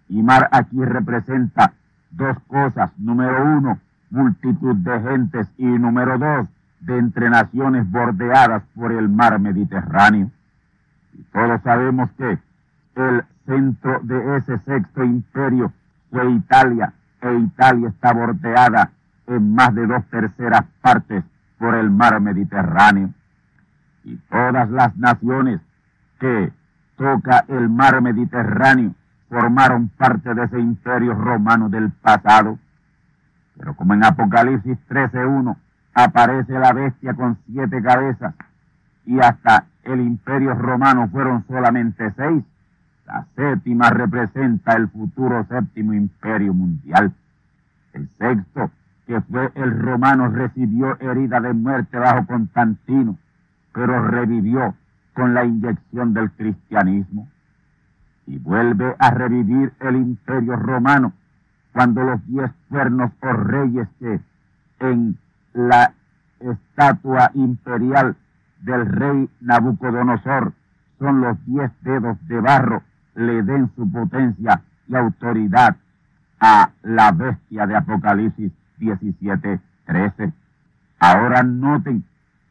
y 0.09 0.23
mar 0.23 0.49
aquí 0.51 0.83
representa 0.83 1.73
dos 2.09 2.37
cosas. 2.47 2.91
Número 2.97 3.45
uno, 3.57 3.79
multitud 4.09 4.75
de 4.77 4.99
gentes 4.99 5.47
y 5.57 5.65
número 5.65 6.17
dos, 6.17 6.47
de 6.79 6.97
entre 6.97 7.29
naciones 7.29 7.89
bordeadas 7.89 8.63
por 8.75 8.91
el 8.91 9.09
mar 9.09 9.39
Mediterráneo. 9.39 10.31
Y 11.13 11.21
todos 11.31 11.61
sabemos 11.61 12.09
que 12.17 12.39
el 12.95 13.23
centro 13.45 13.99
de 14.03 14.37
ese 14.37 14.57
sexto 14.59 15.03
imperio 15.03 15.71
fue 16.09 16.31
Italia, 16.31 16.93
e 17.21 17.33
Italia 17.35 17.89
está 17.89 18.13
bordeada 18.13 18.91
en 19.27 19.53
más 19.53 19.73
de 19.73 19.87
dos 19.87 20.05
terceras 20.09 20.63
partes 20.81 21.23
por 21.57 21.75
el 21.75 21.89
mar 21.89 22.19
Mediterráneo. 22.21 23.09
Y 24.03 24.17
todas 24.29 24.69
las 24.69 24.95
naciones 24.97 25.61
que 26.19 26.51
toca 26.97 27.45
el 27.47 27.69
mar 27.69 28.01
Mediterráneo 28.01 28.93
formaron 29.29 29.89
parte 29.89 30.33
de 30.33 30.43
ese 30.43 30.59
imperio 30.59 31.13
romano 31.13 31.69
del 31.69 31.91
pasado. 31.91 32.59
Pero 33.57 33.75
como 33.75 33.93
en 33.93 34.03
Apocalipsis 34.03 34.77
13.1 34.89 35.55
aparece 35.93 36.53
la 36.53 36.73
bestia 36.73 37.13
con 37.13 37.37
siete 37.47 37.81
cabezas 37.81 38.35
y 39.05 39.19
hasta 39.19 39.65
el 39.83 40.01
imperio 40.01 40.53
romano 40.53 41.07
fueron 41.09 41.45
solamente 41.47 42.11
seis, 42.15 42.43
la 43.05 43.25
séptima 43.35 43.89
representa 43.91 44.73
el 44.73 44.87
futuro 44.89 45.45
séptimo 45.47 45.93
imperio 45.93 46.53
mundial. 46.53 47.13
El 47.93 48.09
sexto, 48.17 48.71
que 49.05 49.21
fue 49.21 49.51
el 49.55 49.79
romano, 49.79 50.29
recibió 50.29 50.99
herida 50.99 51.39
de 51.39 51.53
muerte 51.53 51.97
bajo 51.97 52.25
Constantino, 52.25 53.17
pero 53.73 54.07
revivió 54.07 54.73
con 55.13 55.33
la 55.33 55.45
inyección 55.45 56.13
del 56.13 56.31
cristianismo. 56.31 57.29
Y 58.27 58.39
vuelve 58.39 58.95
a 58.97 59.11
revivir 59.11 59.71
el 59.81 59.95
imperio 59.97 60.55
romano 60.55 61.13
cuando 61.73 62.03
los 62.03 62.25
diez 62.25 62.51
cuernos 62.69 63.11
o 63.21 63.33
reyes 63.33 63.87
que 63.99 64.19
en 64.79 65.17
la 65.53 65.93
estatua 66.39 67.31
imperial 67.33 68.15
del 68.61 68.85
rey 68.87 69.29
Nabucodonosor 69.41 70.53
son 70.97 71.21
los 71.21 71.45
diez 71.45 71.71
dedos 71.81 72.17
de 72.27 72.39
barro, 72.39 72.81
le 73.15 73.43
den 73.43 73.71
su 73.75 73.89
potencia 73.91 74.61
y 74.87 74.95
autoridad 74.95 75.75
a 76.39 76.69
la 76.83 77.11
bestia 77.11 77.65
de 77.65 77.75
Apocalipsis 77.75 78.51
17, 78.77 79.59
13. 79.85 80.33
Ahora 80.99 81.43
noten 81.43 82.03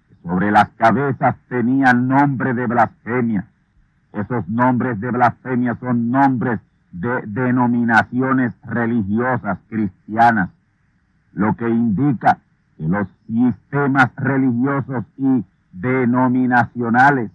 que 0.08 0.28
sobre 0.28 0.50
las 0.50 0.70
cabezas 0.70 1.36
tenían 1.48 2.08
nombre 2.08 2.54
de 2.54 2.66
blasfemia. 2.66 3.46
Esos 4.12 4.48
nombres 4.48 5.00
de 5.00 5.10
blasfemia 5.10 5.76
son 5.80 6.10
nombres 6.10 6.60
de 6.92 7.22
denominaciones 7.26 8.54
religiosas 8.62 9.58
cristianas, 9.68 10.50
lo 11.32 11.54
que 11.54 11.68
indica 11.68 12.38
que 12.76 12.88
los 12.88 13.08
sistemas 13.26 14.14
religiosos 14.16 15.04
y 15.18 15.44
denominacionales 15.72 17.30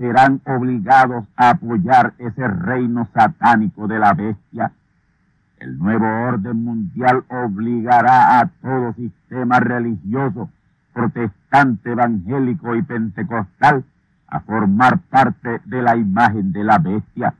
serán 0.00 0.40
obligados 0.46 1.26
a 1.36 1.50
apoyar 1.50 2.14
ese 2.16 2.48
reino 2.48 3.06
satánico 3.12 3.86
de 3.86 3.98
la 3.98 4.14
bestia. 4.14 4.72
El 5.58 5.78
nuevo 5.78 6.06
orden 6.06 6.64
mundial 6.64 7.22
obligará 7.28 8.40
a 8.40 8.46
todo 8.62 8.94
sistema 8.94 9.60
religioso, 9.60 10.48
protestante, 10.94 11.92
evangélico 11.92 12.74
y 12.76 12.82
pentecostal 12.82 13.84
a 14.26 14.40
formar 14.40 15.00
parte 15.00 15.60
de 15.66 15.82
la 15.82 15.94
imagen 15.96 16.50
de 16.50 16.64
la 16.64 16.78
bestia. 16.78 17.34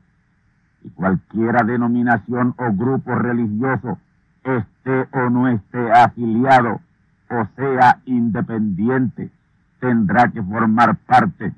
Y 0.83 0.89
cualquiera 0.91 1.63
denominación 1.63 2.53
o 2.59 2.71
grupo 2.73 3.15
religioso 3.15 3.97
esté 4.43 5.07
o 5.13 5.31
no 5.31 5.47
esté 5.47 5.91
afiliado 5.91 6.79
o 7.27 7.47
sea 7.55 8.01
independiente, 8.05 9.31
tendrá 9.79 10.27
que 10.27 10.43
formar 10.43 10.95
parte 10.97 11.53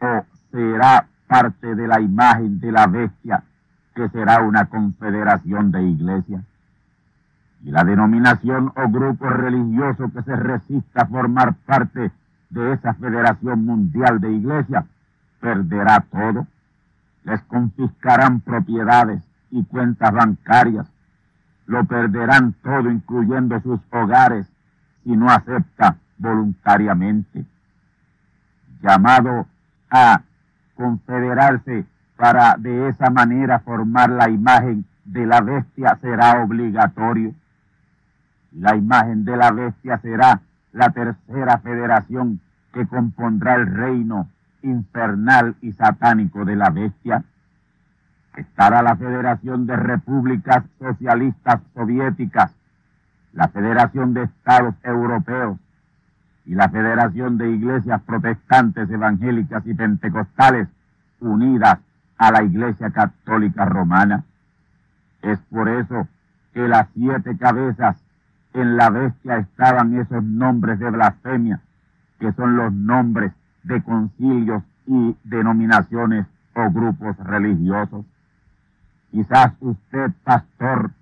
o 0.00 0.24
será 0.50 1.06
parte 1.26 1.74
de 1.74 1.86
la 1.86 2.00
imagen 2.00 2.58
de 2.60 2.72
la 2.72 2.86
bestia, 2.86 3.42
que 3.94 4.08
será 4.08 4.42
una 4.42 4.66
confederación 4.66 5.70
de 5.70 5.82
iglesias. 5.82 6.42
Y 7.62 7.70
la 7.70 7.84
denominación 7.84 8.72
o 8.76 8.88
grupo 8.88 9.28
religioso 9.28 10.10
que 10.12 10.22
se 10.22 10.36
resista 10.36 11.02
a 11.02 11.06
formar 11.06 11.54
parte 11.66 12.12
de 12.50 12.72
esa 12.72 12.94
federación 12.94 13.64
mundial 13.64 14.20
de 14.20 14.32
iglesias, 14.32 14.84
perderá 15.40 16.00
todo. 16.10 16.46
Les 17.24 17.42
confiscarán 17.42 18.40
propiedades 18.40 19.22
y 19.50 19.64
cuentas 19.64 20.12
bancarias. 20.12 20.86
Lo 21.66 21.84
perderán 21.84 22.54
todo, 22.62 22.90
incluyendo 22.90 23.60
sus 23.60 23.80
hogares, 23.90 24.46
si 25.04 25.16
no 25.16 25.30
acepta 25.30 25.96
voluntariamente. 26.16 27.44
Llamado 28.82 29.46
a 29.90 30.22
confederarse 30.74 31.84
para 32.16 32.56
de 32.58 32.88
esa 32.88 33.10
manera 33.10 33.60
formar 33.60 34.10
la 34.10 34.28
imagen 34.28 34.84
de 35.04 35.26
la 35.26 35.40
bestia 35.40 35.96
será 36.00 36.42
obligatorio. 36.42 37.34
La 38.52 38.76
imagen 38.76 39.24
de 39.24 39.36
la 39.36 39.50
bestia 39.52 39.98
será 39.98 40.40
la 40.72 40.90
tercera 40.90 41.58
federación 41.58 42.40
que 42.72 42.86
compondrá 42.86 43.54
el 43.56 43.66
reino 43.66 44.28
infernal 44.62 45.56
y 45.60 45.72
satánico 45.72 46.44
de 46.44 46.56
la 46.56 46.70
bestia. 46.70 47.24
Estará 48.36 48.82
la 48.82 48.96
Federación 48.96 49.66
de 49.66 49.76
Repúblicas 49.76 50.64
Socialistas 50.78 51.60
Soviéticas, 51.74 52.54
la 53.32 53.48
Federación 53.48 54.14
de 54.14 54.24
Estados 54.24 54.74
Europeos, 54.84 55.58
y 56.48 56.54
la 56.54 56.70
Federación 56.70 57.36
de 57.36 57.50
Iglesias 57.50 58.00
Protestantes, 58.06 58.88
Evangélicas 58.88 59.66
y 59.66 59.74
Pentecostales 59.74 60.66
unidas 61.20 61.78
a 62.16 62.32
la 62.32 62.42
Iglesia 62.42 62.90
Católica 62.90 63.66
Romana. 63.66 64.24
Es 65.20 65.38
por 65.50 65.68
eso 65.68 66.08
que 66.54 66.66
las 66.66 66.88
siete 66.94 67.36
cabezas 67.36 68.02
en 68.54 68.78
la 68.78 68.88
bestia 68.88 69.36
estaban 69.36 69.94
esos 70.00 70.24
nombres 70.24 70.78
de 70.78 70.90
blasfemia, 70.90 71.60
que 72.18 72.32
son 72.32 72.56
los 72.56 72.72
nombres 72.72 73.32
de 73.64 73.82
concilios 73.82 74.62
y 74.86 75.14
denominaciones 75.24 76.26
o 76.54 76.70
grupos 76.70 77.14
religiosos. 77.18 78.06
Quizás 79.10 79.52
usted, 79.60 80.12
pastor 80.24 80.92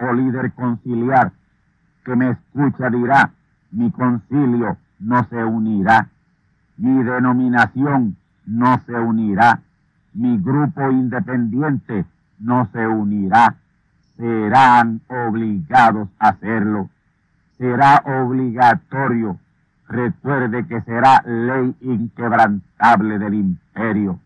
o 0.00 0.12
líder 0.14 0.52
conciliar, 0.52 1.32
que 2.06 2.16
me 2.16 2.30
escucha 2.30 2.88
dirá, 2.88 3.30
mi 3.70 3.90
concilio 3.90 4.78
no 5.04 5.24
se 5.28 5.44
unirá, 5.44 6.08
mi 6.76 7.02
denominación 7.02 8.16
no 8.46 8.80
se 8.86 8.94
unirá, 8.94 9.60
mi 10.14 10.38
grupo 10.38 10.90
independiente 10.90 12.04
no 12.38 12.66
se 12.72 12.86
unirá, 12.86 13.54
serán 14.16 15.00
obligados 15.08 16.08
a 16.18 16.28
hacerlo, 16.28 16.88
será 17.58 18.02
obligatorio. 18.22 19.38
Recuerde 19.88 20.66
que 20.66 20.80
será 20.80 21.22
ley 21.26 21.76
inquebrantable 21.82 23.18
del 23.18 23.34
imperio. 23.34 24.18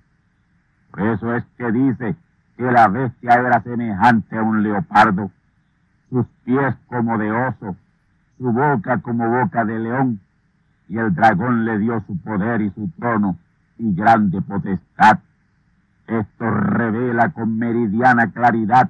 Por 0.90 1.00
eso 1.00 1.34
es 1.34 1.44
que 1.56 1.72
dice 1.72 2.16
que 2.56 2.70
la 2.70 2.86
bestia 2.88 3.34
era 3.34 3.60
semejante 3.62 4.38
a 4.38 4.42
un 4.42 4.62
leopardo, 4.62 5.30
sus 6.08 6.26
pies 6.44 6.74
como 6.86 7.18
de 7.18 7.30
oso, 7.30 7.76
su 8.38 8.52
boca 8.52 8.98
como 8.98 9.28
boca 9.28 9.64
de 9.64 9.78
león, 9.78 10.20
y 10.88 10.98
el 10.98 11.14
dragón 11.14 11.64
le 11.64 11.78
dio 11.78 12.02
su 12.06 12.18
poder 12.18 12.62
y 12.62 12.70
su 12.70 12.88
trono 12.98 13.36
y 13.78 13.94
grande 13.94 14.40
potestad. 14.40 15.18
Esto 16.06 16.50
revela 16.50 17.30
con 17.30 17.58
meridiana 17.58 18.30
claridad 18.32 18.88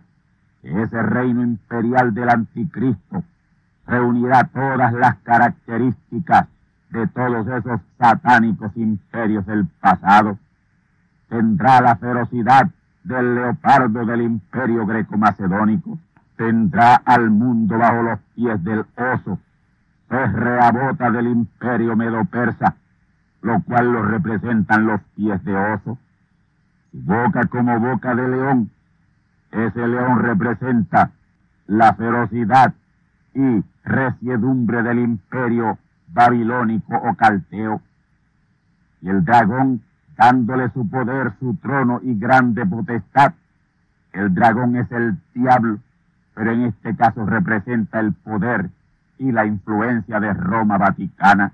que 0.62 0.82
ese 0.82 1.02
reino 1.02 1.42
imperial 1.42 2.14
del 2.14 2.28
anticristo 2.28 3.24
reunirá 3.87 4.44
todas 4.44 4.92
las 4.92 5.16
características 5.18 6.46
de 6.90 7.06
todos 7.08 7.46
esos 7.48 7.80
satánicos 7.98 8.76
imperios 8.76 9.44
del 9.46 9.66
pasado. 9.80 10.38
Tendrá 11.28 11.80
la 11.80 11.96
ferocidad 11.96 12.70
del 13.02 13.34
leopardo 13.34 14.06
del 14.06 14.22
imperio 14.22 14.87
greco-macedónico. 14.87 15.98
Tendrá 16.37 16.94
al 16.94 17.30
mundo 17.30 17.76
bajo 17.76 18.02
los 18.02 18.18
pies 18.34 18.62
del 18.62 18.84
oso 18.96 19.38
férrea 20.09 20.73
bota 20.73 21.11
del 21.11 21.29
imperio 21.29 21.94
medo-persa, 21.94 22.75
lo 23.42 23.61
cual 23.62 23.92
lo 23.92 24.03
representan 24.03 24.87
los 24.87 25.01
pies 25.14 25.42
de 25.44 25.55
oso. 25.55 25.99
Su 26.90 27.03
boca 27.03 27.47
como 27.47 27.79
boca 27.79 28.14
de 28.14 28.29
león. 28.29 28.71
Ese 29.53 29.87
león 29.87 30.18
representa 30.21 31.11
la 31.66 31.94
ferocidad 31.94 32.75
y 33.35 33.62
resiedumbre 33.85 34.83
del 34.83 34.99
imperio 34.99 35.79
babilónico 36.09 36.97
o 36.97 37.14
calteo. 37.14 37.81
Y 39.01 39.09
el 39.09 39.25
dragón, 39.25 39.83
dándole 40.16 40.71
su 40.71 40.88
poder, 40.88 41.33
su 41.38 41.55
trono 41.57 42.01
y 42.03 42.18
grande 42.18 42.66
potestad. 42.66 43.35
El 44.12 44.35
dragón 44.35 44.77
es 44.77 44.90
el 44.90 45.16
diablo, 45.35 45.79
pero 46.35 46.53
en 46.53 46.62
este 46.62 46.97
caso 46.97 47.25
representa 47.27 48.01
el 48.01 48.12
poder 48.14 48.71
y 49.18 49.33
la 49.33 49.46
influencia 49.46 50.20
de 50.20 50.33
Roma 50.33 50.78
Vaticana. 50.78 51.52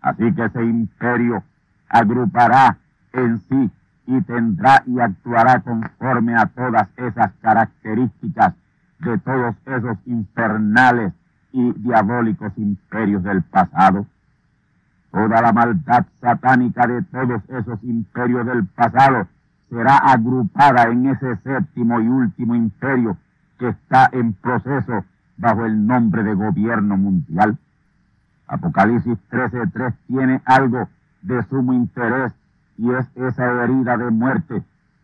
Así 0.00 0.32
que 0.32 0.44
ese 0.44 0.64
imperio 0.64 1.42
agrupará 1.88 2.76
en 3.12 3.38
sí 3.40 3.70
y 4.06 4.20
tendrá 4.22 4.82
y 4.86 4.98
actuará 4.98 5.60
conforme 5.60 6.34
a 6.36 6.46
todas 6.46 6.88
esas 6.96 7.32
características 7.40 8.54
de 8.98 9.18
todos 9.18 9.54
esos 9.66 9.98
infernales 10.06 11.12
y 11.52 11.72
diabólicos 11.74 12.52
imperios 12.56 13.22
del 13.22 13.42
pasado. 13.42 14.06
Toda 15.10 15.42
la 15.42 15.52
maldad 15.52 16.06
satánica 16.20 16.86
de 16.86 17.02
todos 17.02 17.42
esos 17.48 17.82
imperios 17.82 18.46
del 18.46 18.66
pasado 18.66 19.26
será 19.68 19.96
agrupada 19.96 20.84
en 20.84 21.06
ese 21.06 21.36
séptimo 21.36 22.00
y 22.00 22.08
último 22.08 22.54
imperio 22.54 23.16
que 23.58 23.68
está 23.68 24.08
en 24.12 24.32
proceso 24.34 25.04
bajo 25.40 25.64
el 25.64 25.86
nombre 25.86 26.22
de 26.22 26.34
gobierno 26.34 26.96
mundial. 26.96 27.56
Apocalipsis 28.46 29.18
13.3 29.30 29.94
tiene 30.06 30.42
algo 30.44 30.88
de 31.22 31.42
sumo 31.44 31.72
interés 31.72 32.32
Y 32.76 32.90
es 32.90 33.06
esa 33.14 33.64
herida 33.64 33.96
de 33.96 34.10
muerte 34.10 34.62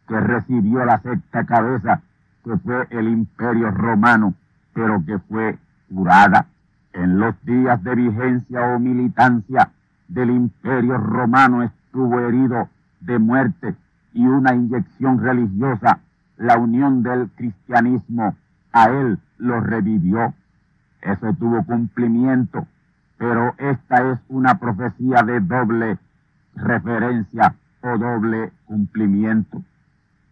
que 0.09 0.20
recibió 0.20 0.85
la 0.85 0.99
sexta 0.99 1.44
cabeza, 1.44 2.01
que 2.44 2.57
fue 2.59 2.87
el 2.90 3.09
imperio 3.09 3.70
romano, 3.70 4.35
pero 4.72 5.05
que 5.05 5.18
fue 5.18 5.59
curada 5.92 6.46
en 6.92 7.18
los 7.18 7.35
días 7.44 7.83
de 7.83 7.94
vigencia 7.94 8.62
o 8.62 8.79
militancia 8.79 9.70
del 10.09 10.31
imperio 10.31 10.96
romano 10.96 11.62
estuvo 11.62 12.20
herido 12.20 12.68
de 13.01 13.18
muerte 13.18 13.75
y 14.14 14.27
una 14.27 14.55
inyección 14.55 15.20
religiosa, 15.20 16.01
la 16.38 16.57
unión 16.57 17.03
del 17.03 17.29
cristianismo 17.37 18.35
a 18.77 18.91
él 18.91 19.19
lo 19.39 19.61
revivió. 19.61 20.35
Eso 21.01 21.33
tuvo 21.33 21.65
cumplimiento, 21.65 22.67
pero 23.17 23.55
esta 23.57 24.12
es 24.12 24.21
una 24.29 24.59
profecía 24.59 25.23
de 25.23 25.41
doble 25.41 25.99
referencia 26.55 27.55
o 27.81 27.97
doble 27.97 28.53
cumplimiento, 28.67 29.62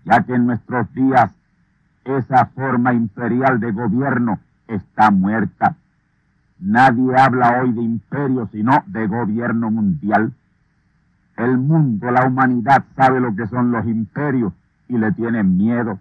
ya 0.04 0.22
que 0.24 0.35
en 0.35 0.46
nuestros 0.46 0.92
días 0.92 1.30
esa 2.04 2.44
forma 2.46 2.92
imperial 2.92 3.61
de 3.61 3.72
gobierno 3.72 4.38
está 4.68 5.11
muerta. 5.11 5.76
Nadie 6.59 7.16
habla 7.16 7.62
hoy 7.62 7.72
de 7.72 7.80
imperio, 7.80 8.46
sino 8.52 8.85
de 8.87 9.07
gobierno 9.07 9.70
mundial. 9.70 10.35
El 11.38 11.57
mundo, 11.57 12.11
la 12.11 12.26
humanidad 12.26 12.85
sabe 12.94 13.20
lo 13.20 13.35
que 13.35 13.46
son 13.46 13.70
los 13.70 13.87
imperios 13.87 14.52
y 14.88 14.98
le 14.98 15.12
tienen 15.12 15.57
miedo. 15.57 15.98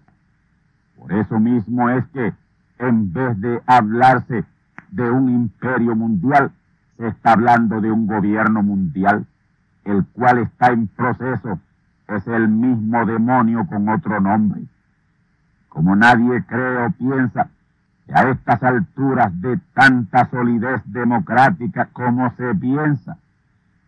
Por 0.96 1.12
eso 1.12 1.38
mismo 1.38 1.90
es 1.90 2.04
que 2.08 2.32
en 2.78 3.12
vez 3.12 3.40
de 3.40 3.62
hablarse 3.66 4.44
de 4.90 5.10
un 5.10 5.28
imperio 5.28 5.94
mundial, 5.94 6.52
se 6.96 7.08
está 7.08 7.32
hablando 7.32 7.80
de 7.80 7.90
un 7.90 8.06
gobierno 8.06 8.62
mundial, 8.62 9.26
el 9.84 10.04
cual 10.12 10.38
está 10.38 10.68
en 10.68 10.86
proceso, 10.88 11.58
es 12.08 12.26
el 12.26 12.48
mismo 12.48 13.04
demonio 13.04 13.66
con 13.66 13.88
otro 13.88 14.20
nombre. 14.20 14.62
Como 15.68 15.96
nadie 15.96 16.44
cree 16.44 16.86
o 16.86 16.90
piensa 16.90 17.48
que 18.06 18.14
a 18.14 18.30
estas 18.30 18.62
alturas 18.62 19.40
de 19.40 19.58
tanta 19.72 20.26
solidez 20.26 20.82
democrática 20.84 21.88
como 21.92 22.30
se 22.36 22.54
piensa, 22.54 23.16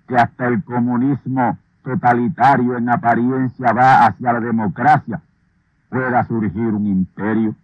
que 0.08 0.16
hasta 0.16 0.46
el 0.46 0.64
comunismo 0.64 1.58
totalitario 1.84 2.76
en 2.76 2.88
apariencia 2.88 3.72
va 3.72 4.06
hacia 4.06 4.32
la 4.32 4.40
democracia, 4.40 5.20
pueda 5.88 6.24
surgir 6.24 6.74
un 6.74 6.86
imperio. 6.86 7.54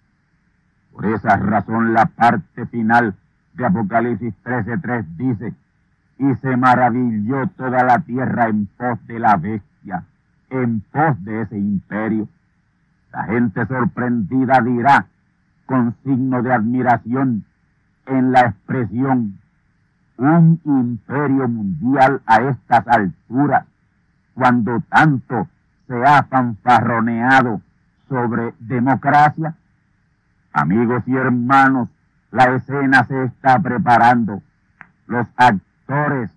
Por 0.93 1.07
esa 1.07 1.37
razón 1.37 1.95
la 1.95 2.07
parte 2.07 2.67
final 2.67 3.15
de 3.55 3.67
Apocalipsis 3.67 4.35
13.3 4.45 5.05
dice, 5.17 5.55
y 6.19 6.35
se 6.37 6.57
maravilló 6.57 7.47
toda 7.57 7.83
la 7.83 7.99
tierra 8.01 8.49
en 8.49 8.67
pos 8.67 9.05
de 9.07 9.19
la 9.19 9.37
bestia, 9.37 10.05
en 10.51 10.81
pos 10.93 11.23
de 11.25 11.43
ese 11.43 11.59
imperio. 11.59 12.29
La 13.13 13.25
gente 13.25 13.67
sorprendida 13.67 14.61
dirá, 14.61 15.07
con 15.67 15.95
signo 16.05 16.43
de 16.43 16.53
admiración, 16.53 17.45
en 18.07 18.33
la 18.33 18.41
expresión, 18.41 19.39
un 20.17 20.61
imperio 20.65 21.49
mundial 21.49 22.21
a 22.27 22.43
estas 22.43 22.87
alturas, 22.87 23.67
cuando 24.35 24.81
tanto 24.89 25.49
se 25.87 26.05
ha 26.05 26.23
fanfarroneado 26.25 27.61
sobre 28.13 28.53
democracia. 28.61 29.55
Amigos 30.53 31.03
y 31.07 31.17
hermanos, 31.17 31.89
la 32.31 32.57
escena 32.57 33.05
se 33.05 33.25
está 33.25 33.59
preparando. 33.59 34.43
Los 35.07 35.27
actores 35.37 36.31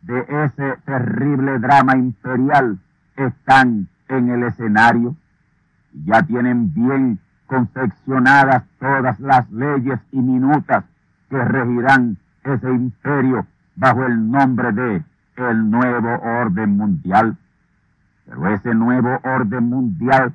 de 0.00 0.20
ese 0.44 0.76
terrible 0.86 1.58
drama 1.58 1.96
imperial 1.96 2.78
están 3.16 3.88
en 4.08 4.30
el 4.30 4.44
escenario. 4.44 5.14
Ya 6.06 6.22
tienen 6.22 6.72
bien 6.72 7.18
confeccionadas 7.46 8.64
todas 8.80 9.20
las 9.20 9.50
leyes 9.50 10.00
y 10.12 10.16
minutas 10.16 10.84
que 11.28 11.44
regirán 11.44 12.16
ese 12.42 12.70
imperio 12.70 13.46
bajo 13.76 14.06
el 14.06 14.30
nombre 14.30 14.72
de 14.72 15.02
el 15.36 15.70
nuevo 15.70 16.14
orden 16.22 16.78
mundial. 16.78 17.36
Pero 18.24 18.48
ese 18.54 18.74
nuevo 18.74 19.20
orden 19.22 19.68
mundial 19.68 20.32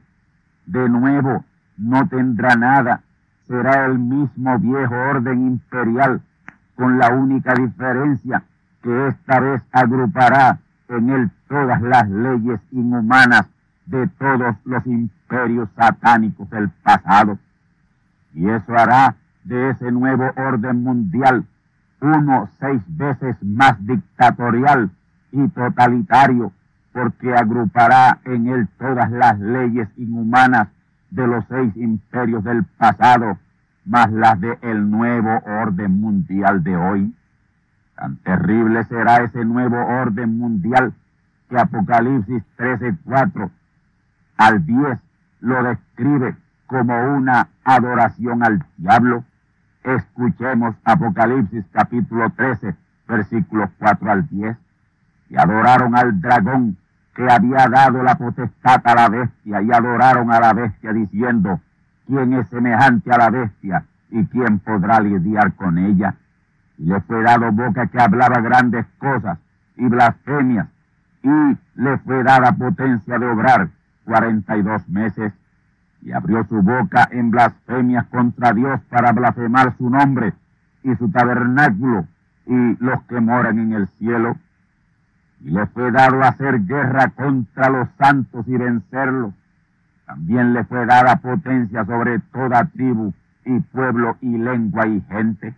de 0.68 0.88
nuevo 0.90 1.44
no 1.78 2.08
tendrá 2.08 2.56
nada, 2.56 3.02
será 3.48 3.86
el 3.86 4.00
mismo 4.00 4.60
viejo 4.60 4.96
orden 4.96 5.48
imperial, 5.48 6.22
con 6.76 7.00
la 7.00 7.10
única 7.10 7.54
diferencia 7.54 8.44
que 8.84 9.08
esta 9.08 9.40
vez 9.40 9.64
agrupará 9.72 10.60
en 10.90 11.10
él 11.10 11.32
todas 11.48 11.82
las 11.82 12.10
leyes 12.10 12.60
inhumanas 12.72 13.48
de 13.86 14.08
todos 14.08 14.56
los 14.66 14.86
imperios 14.86 15.70
satánicos 15.76 16.50
del 16.50 16.70
pasado. 16.84 17.40
Y 18.34 18.48
eso 18.48 18.78
hará 18.78 19.16
de 19.44 19.72
ese 19.72 19.92
nuevo 19.92 20.32
orden 20.36 20.84
mundial 20.84 21.46
uno 22.00 22.50
seis 22.60 22.82
veces 22.88 23.36
más 23.42 23.76
dictatorial 23.86 24.90
y 25.32 25.48
totalitario, 25.50 26.52
porque 26.98 27.32
agrupará 27.32 28.18
en 28.26 28.48
él 28.48 28.68
todas 28.80 29.12
las 29.12 29.40
leyes 29.40 29.88
inhumanas 29.98 30.68
de 31.12 31.28
los 31.28 31.46
seis 31.48 31.78
imperios 31.78 32.44
del 32.44 32.64
pasado, 32.64 33.38
más 33.86 34.12
las 34.12 34.42
de 34.42 34.58
el 34.64 34.90
nuevo 34.90 35.30
orden 35.46 36.02
mundial 36.02 36.64
de 36.64 36.76
hoy. 36.76 37.14
Tan 37.96 38.16
terrible 38.24 38.84
será 38.86 39.18
ese 39.18 39.46
nuevo 39.46 39.78
orden 39.78 40.40
mundial 40.40 40.92
que 41.52 41.60
Apocalipsis 41.60 42.42
13:4 42.58 43.52
al 44.38 44.66
10 44.66 45.00
lo 45.42 45.64
describe 45.66 46.36
como 46.66 46.96
una 47.16 47.50
adoración 47.64 48.44
al 48.44 48.66
diablo. 48.76 49.24
Escuchemos 49.84 50.76
Apocalipsis 50.84 51.64
capítulo 51.72 52.32
13, 52.32 52.76
versículos 53.08 53.70
4 53.78 54.12
al 54.12 54.28
10. 54.28 54.58
Y 55.30 55.38
adoraron 55.38 55.96
al 55.96 56.20
dragón 56.20 56.76
que 57.18 57.28
había 57.28 57.68
dado 57.68 58.04
la 58.04 58.16
potestad 58.16 58.80
a 58.84 58.94
la 58.94 59.10
bestia 59.10 59.60
y 59.64 59.72
adoraron 59.72 60.32
a 60.32 60.40
la 60.40 60.54
bestia 60.54 60.94
diciendo, 60.94 61.60
¿quién 62.06 62.34
es 62.34 62.48
semejante 62.48 63.12
a 63.12 63.18
la 63.18 63.32
bestia 63.32 63.86
y 64.12 64.24
quién 64.26 64.60
podrá 64.60 65.00
lidiar 65.00 65.54
con 65.54 65.80
ella? 65.80 66.14
Y 66.78 66.86
le 66.86 67.02
fue 67.02 67.24
dado 67.24 67.52
boca 67.52 67.88
que 67.88 68.00
hablaba 68.00 68.40
grandes 68.42 68.86
cosas 69.00 69.40
y 69.78 69.88
blasfemias 69.88 70.68
y 71.24 71.58
le 71.82 71.98
fue 71.98 72.24
dada 72.24 72.52
potencia 72.52 73.18
de 73.18 73.26
obrar 73.26 73.70
cuarenta 74.06 74.56
y 74.56 74.62
dos 74.62 74.88
meses 74.88 75.34
y 76.04 76.12
abrió 76.12 76.44
su 76.44 76.62
boca 76.62 77.10
en 77.12 77.32
blasfemias 77.32 78.06
contra 78.06 78.54
Dios 78.54 78.80
para 78.92 79.12
blasfemar 79.12 79.76
su 79.76 79.90
nombre 79.90 80.34
y 80.84 80.96
su 80.96 81.10
tabernáculo 81.10 82.06
y 82.46 82.78
los 82.80 83.02
que 83.06 83.20
moran 83.20 83.58
en 83.58 83.74
el 83.74 83.88
cielo. 83.88 84.38
Y 85.42 85.52
le 85.52 85.66
fue 85.68 85.92
dado 85.92 86.22
hacer 86.24 86.66
guerra 86.66 87.10
contra 87.10 87.70
los 87.70 87.88
santos 87.98 88.48
y 88.48 88.58
vencerlos. 88.58 89.34
También 90.06 90.54
le 90.54 90.64
fue 90.64 90.86
dada 90.86 91.18
potencia 91.18 91.86
sobre 91.86 92.20
toda 92.20 92.66
tribu 92.66 93.14
y 93.46 93.60
pueblo 93.60 94.18
y 94.22 94.38
lengua 94.38 94.88
y 94.88 95.02
gente. 95.02 95.54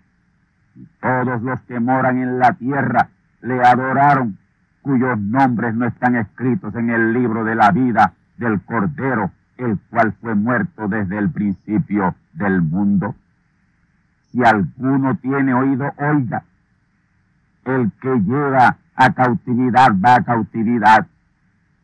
Y 0.76 0.88
todos 1.02 1.42
los 1.42 1.62
que 1.62 1.80
moran 1.80 2.22
en 2.22 2.40
la 2.40 2.54
tierra 2.54 3.10
le 3.42 3.64
adoraron, 3.64 4.38
cuyos 4.82 5.20
nombres 5.20 5.76
no 5.76 5.86
están 5.86 6.16
escritos 6.16 6.76
en 6.76 6.90
el 6.90 7.14
libro 7.14 7.44
de 7.44 7.56
la 7.56 7.72
vida 7.72 8.14
del 8.38 8.62
Cordero 8.62 9.32
el 9.60 9.78
cual 9.90 10.14
fue 10.22 10.36
muerto 10.36 10.88
desde 10.88 11.18
el 11.18 11.30
principio 11.30 12.16
del 12.34 12.62
mundo. 12.62 13.16
Si 14.32 14.44
alguno 14.44 15.16
tiene 15.18 15.54
oído, 15.54 15.92
oiga. 15.98 16.44
El 17.66 17.92
que 18.02 18.16
lleva 18.22 18.78
a 19.00 19.14
cautividad 19.14 19.92
va 19.94 20.16
a 20.16 20.24
cautividad. 20.24 21.08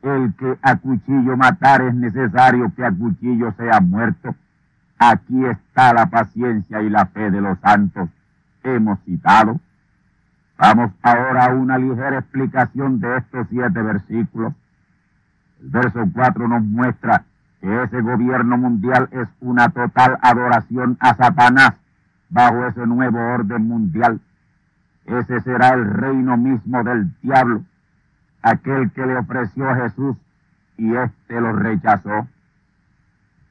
El 0.02 0.34
que 0.36 0.58
a 0.62 0.76
cuchillo 0.76 1.38
matar 1.38 1.82
es 1.82 1.96
necesario 1.96 2.72
que 2.76 2.84
a 2.86 2.92
cuchillo 2.92 3.54
sea 3.54 3.80
muerto. 3.80 4.36
Aquí 5.00 5.46
está 5.46 5.94
la 5.94 6.08
paciencia 6.08 6.82
y 6.82 6.90
la 6.90 7.06
fe 7.06 7.32
de 7.32 7.40
los 7.40 7.58
santos. 7.60 8.10
Hemos 8.64 9.00
citado. 9.06 9.60
Vamos 10.58 10.92
ahora 11.02 11.46
a 11.46 11.54
una 11.54 11.78
ligera 11.78 12.20
explicación 12.20 13.00
de 13.00 13.18
estos 13.18 13.48
siete 13.50 13.82
versículos. 13.82 14.54
El 15.62 15.70
verso 15.70 16.04
4 16.14 16.48
nos 16.50 16.64
muestra 16.64 17.24
ese 17.62 18.02
gobierno 18.02 18.58
mundial 18.58 19.08
es 19.12 19.28
una 19.40 19.70
total 19.70 20.18
adoración 20.22 20.98
a 21.00 21.16
Satanás 21.16 21.74
bajo 22.30 22.68
ese 22.68 22.86
nuevo 22.86 23.18
orden 23.18 23.68
mundial. 23.68 24.20
Ese 25.06 25.40
será 25.42 25.70
el 25.70 25.86
reino 25.86 26.36
mismo 26.36 26.84
del 26.84 27.12
diablo, 27.22 27.64
aquel 28.42 28.92
que 28.92 29.06
le 29.06 29.18
ofreció 29.18 29.70
a 29.70 29.76
Jesús 29.76 30.18
y 30.78 30.96
éste 30.96 31.40
lo 31.40 31.54
rechazó. 31.54 32.28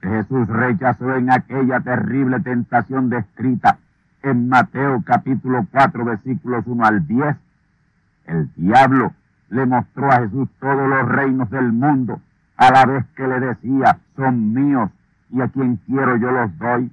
Jesús 0.03 0.49
rechazó 0.49 1.15
en 1.15 1.31
aquella 1.31 1.81
terrible 1.81 2.41
tentación 2.41 3.09
descrita 3.09 3.79
en 4.23 4.49
Mateo 4.49 5.03
capítulo 5.07 5.67
4 5.71 6.05
versículos 6.05 6.65
1 6.67 6.85
al 6.85 7.07
10. 7.07 7.37
El 8.27 8.51
diablo 8.57 9.13
le 9.51 9.65
mostró 9.65 10.11
a 10.11 10.21
Jesús 10.21 10.49
todos 10.59 10.89
los 10.89 11.09
reinos 11.09 11.49
del 11.51 11.73
mundo, 11.73 12.21
a 12.57 12.71
la 12.73 12.85
vez 12.85 13.05
que 13.15 13.29
le 13.29 13.39
decía, 13.39 13.99
son 14.17 14.53
míos 14.53 14.91
y 15.31 15.41
a 15.41 15.49
quien 15.49 15.77
quiero 15.87 16.17
yo 16.17 16.33
los 16.33 16.59
doy. 16.59 16.91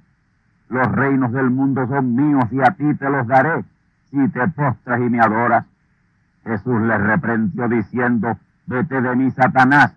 Los 0.68 0.90
reinos 0.92 1.32
del 1.32 1.50
mundo 1.50 1.86
son 1.88 2.14
míos 2.14 2.44
y 2.52 2.60
a 2.60 2.70
ti 2.70 2.94
te 2.94 3.10
los 3.10 3.26
daré 3.26 3.64
si 4.12 4.28
te 4.28 4.46
postras 4.48 5.00
y 5.00 5.10
me 5.10 5.20
adoras. 5.20 5.64
Jesús 6.44 6.80
le 6.82 6.98
reprendió 6.98 7.68
diciendo, 7.68 8.38
vete 8.66 9.00
de 9.00 9.16
mí, 9.16 9.30
Satanás, 9.30 9.94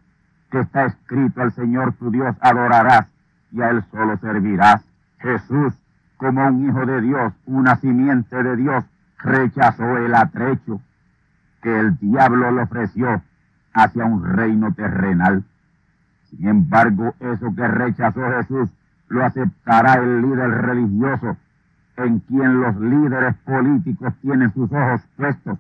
que 0.50 0.62
está 0.62 0.86
escrito 0.86 1.42
al 1.42 1.52
Señor 1.52 1.94
tu 1.94 2.10
Dios 2.10 2.36
adorarás 2.40 3.08
y 3.52 3.62
a 3.62 3.70
él 3.70 3.84
solo 3.92 4.18
servirás. 4.18 4.84
Jesús, 5.20 5.74
como 6.18 6.48
un 6.48 6.68
hijo 6.68 6.86
de 6.86 7.02
Dios, 7.02 7.34
una 7.46 7.76
simiente 7.76 8.42
de 8.42 8.56
Dios, 8.56 8.86
rechazó 9.20 9.98
el 9.98 10.16
atrecho 10.16 10.82
que 11.62 11.78
el 11.80 11.98
diablo 11.98 12.52
le 12.52 12.62
ofreció 12.62 13.22
hacia 13.74 14.06
un 14.06 14.24
reino 14.24 14.74
terrenal. 14.74 15.44
Sin 16.30 16.48
embargo, 16.48 17.16
eso 17.20 17.54
que 17.56 17.68
rechazó 17.68 18.22
Jesús 18.38 18.70
lo 19.10 19.26
aceptará 19.26 19.96
el 19.96 20.22
líder 20.22 20.52
religioso 20.52 21.38
en 21.98 22.20
quien 22.20 22.62
los 22.62 22.76
líderes 22.78 23.36
políticos 23.46 24.14
tienen 24.22 24.54
sus 24.54 24.72
ojos 24.72 25.02
puestos 25.16 25.58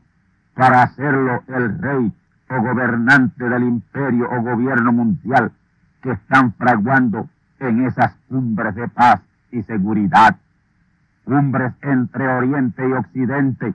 para 0.54 0.84
hacerlo 0.84 1.44
el 1.48 1.80
rey 1.80 2.14
o 2.50 2.62
gobernante 2.62 3.50
del 3.50 3.64
imperio 3.64 4.30
o 4.30 4.42
gobierno 4.42 4.92
mundial 4.92 5.52
que 6.02 6.12
están 6.12 6.54
fraguando 6.54 7.30
en 7.60 7.86
esas 7.86 8.14
cumbres 8.30 8.76
de 8.76 8.88
paz 8.88 9.22
y 9.52 9.64
seguridad, 9.64 10.38
cumbres 11.24 11.74
entre 11.82 12.28
Oriente 12.28 12.88
y 12.88 12.92
Occidente. 12.92 13.74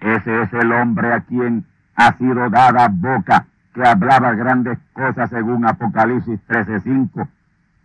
Ese 0.00 0.42
es 0.42 0.52
el 0.52 0.72
hombre 0.72 1.12
a 1.12 1.20
quien 1.20 1.64
ha 1.94 2.12
sido 2.14 2.50
dada 2.50 2.88
boca 2.88 3.46
que 3.74 3.86
hablaba 3.86 4.34
grandes 4.34 4.78
cosas 4.92 5.30
según 5.30 5.66
Apocalipsis 5.66 6.40
13:5 6.48 7.28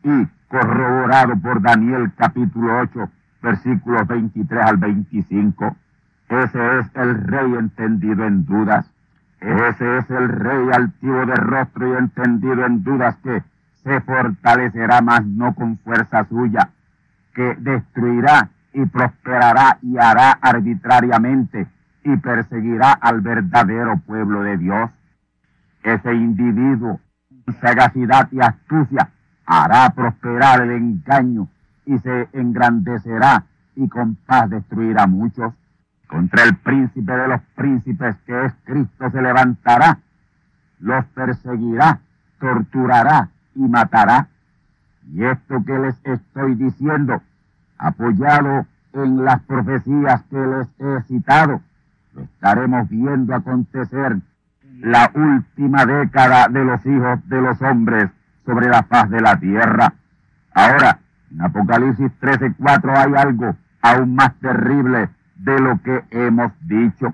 y 0.04 0.28
corroborado 0.48 1.38
por 1.38 1.62
Daniel 1.62 2.12
capítulo 2.16 2.80
8 2.80 3.10
versículos 3.46 4.08
23 4.08 4.62
al 4.62 4.78
25. 4.78 5.76
Ese 6.28 6.80
es 6.80 6.88
el 6.96 7.24
rey 7.28 7.54
entendido 7.54 8.26
en 8.26 8.46
dudas. 8.46 8.86
Ese 9.40 9.98
es 10.00 10.10
el 10.10 10.30
rey 10.30 10.70
altivo 10.74 11.26
de 11.26 11.36
rostro 11.36 11.94
y 11.94 11.98
entendido 11.98 12.66
en 12.66 12.84
dudas 12.84 13.16
que 13.24 13.44
se 13.84 14.02
fortalecerá 14.02 15.02
más 15.02 15.24
no 15.26 15.54
con 15.54 15.78
fuerza 15.78 16.26
suya, 16.26 16.70
que 17.36 17.56
destruirá 17.60 18.50
y 18.74 18.86
prosperará 18.88 19.78
y 19.84 19.98
hará 19.98 20.32
arbitrariamente 20.32 21.68
y 22.04 22.18
perseguirá 22.18 22.94
al 22.94 23.22
verdadero 23.22 23.98
pueblo 23.98 24.42
de 24.42 24.58
Dios. 24.58 24.90
Ese 25.84 26.14
individuo, 26.16 27.00
con 27.46 27.56
sagacidad 27.62 28.28
y 28.32 28.40
astucia, 28.40 29.10
hará 29.46 29.92
prosperar 29.92 30.62
el 30.62 30.72
engaño 30.72 31.48
y 31.86 31.98
se 32.00 32.28
engrandecerá 32.34 33.46
y 33.76 33.88
con 33.90 34.16
paz 34.16 34.50
destruirá 34.50 35.08
muchos. 35.08 35.54
Contra 36.08 36.44
el 36.44 36.56
príncipe 36.58 37.12
de 37.12 37.28
los 37.28 37.42
príncipes 37.56 38.16
que 38.26 38.46
es 38.46 38.54
Cristo 38.64 39.10
se 39.10 39.22
levantará, 39.22 40.00
los 40.80 41.06
perseguirá, 41.06 42.00
torturará 42.40 43.30
y 43.56 43.62
matará. 43.62 44.28
Y 45.12 45.24
esto 45.24 45.64
que 45.66 45.78
les 45.78 45.96
estoy 46.04 46.56
diciendo, 46.56 47.22
apoyado 47.78 48.66
en 48.94 49.24
las 49.26 49.42
profecías 49.42 50.24
que 50.30 50.38
les 50.38 50.68
he 50.80 51.02
citado, 51.04 51.62
lo 52.14 52.24
estaremos 52.24 52.88
viendo 52.90 53.36
acontecer 53.36 54.18
la 54.80 55.12
última 55.14 55.86
década 55.86 56.48
de 56.48 56.64
los 56.64 56.86
hijos 56.86 57.28
de 57.28 57.42
los 57.42 57.62
hombres 57.62 58.10
sobre 58.46 58.70
la 58.70 58.84
faz 58.84 59.10
de 59.10 59.22
la 59.22 59.40
tierra. 59.40 59.94
Ahora, 60.54 61.00
en 61.32 61.42
Apocalipsis 61.42 62.12
13:4 62.20 62.94
hay 62.96 63.14
algo 63.16 63.56
aún 63.82 64.16
más 64.16 64.34
terrible 64.40 65.10
de 65.36 65.60
lo 65.60 65.82
que 65.82 66.04
hemos 66.12 66.52
dicho. 66.62 67.14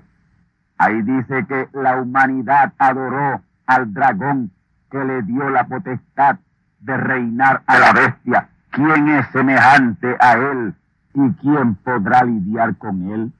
Ahí 0.78 1.02
dice 1.02 1.46
que 1.46 1.68
la 1.72 2.00
humanidad 2.00 2.72
adoró 2.78 3.42
al 3.66 3.92
dragón 3.92 4.50
que 4.90 5.04
le 5.04 5.22
dio 5.22 5.48
la 5.50 5.64
potestad 5.64 6.38
de 6.80 6.96
reinar 6.96 7.62
a 7.66 7.78
la 7.78 7.92
bestia. 7.92 8.48
¿Quién 8.70 9.08
es 9.08 9.26
semejante 9.28 10.16
a 10.18 10.32
él 10.34 10.74
y 11.14 11.30
quién 11.40 11.74
podrá 11.76 12.24
lidiar 12.24 12.76
con 12.76 13.10
él? 13.10 13.32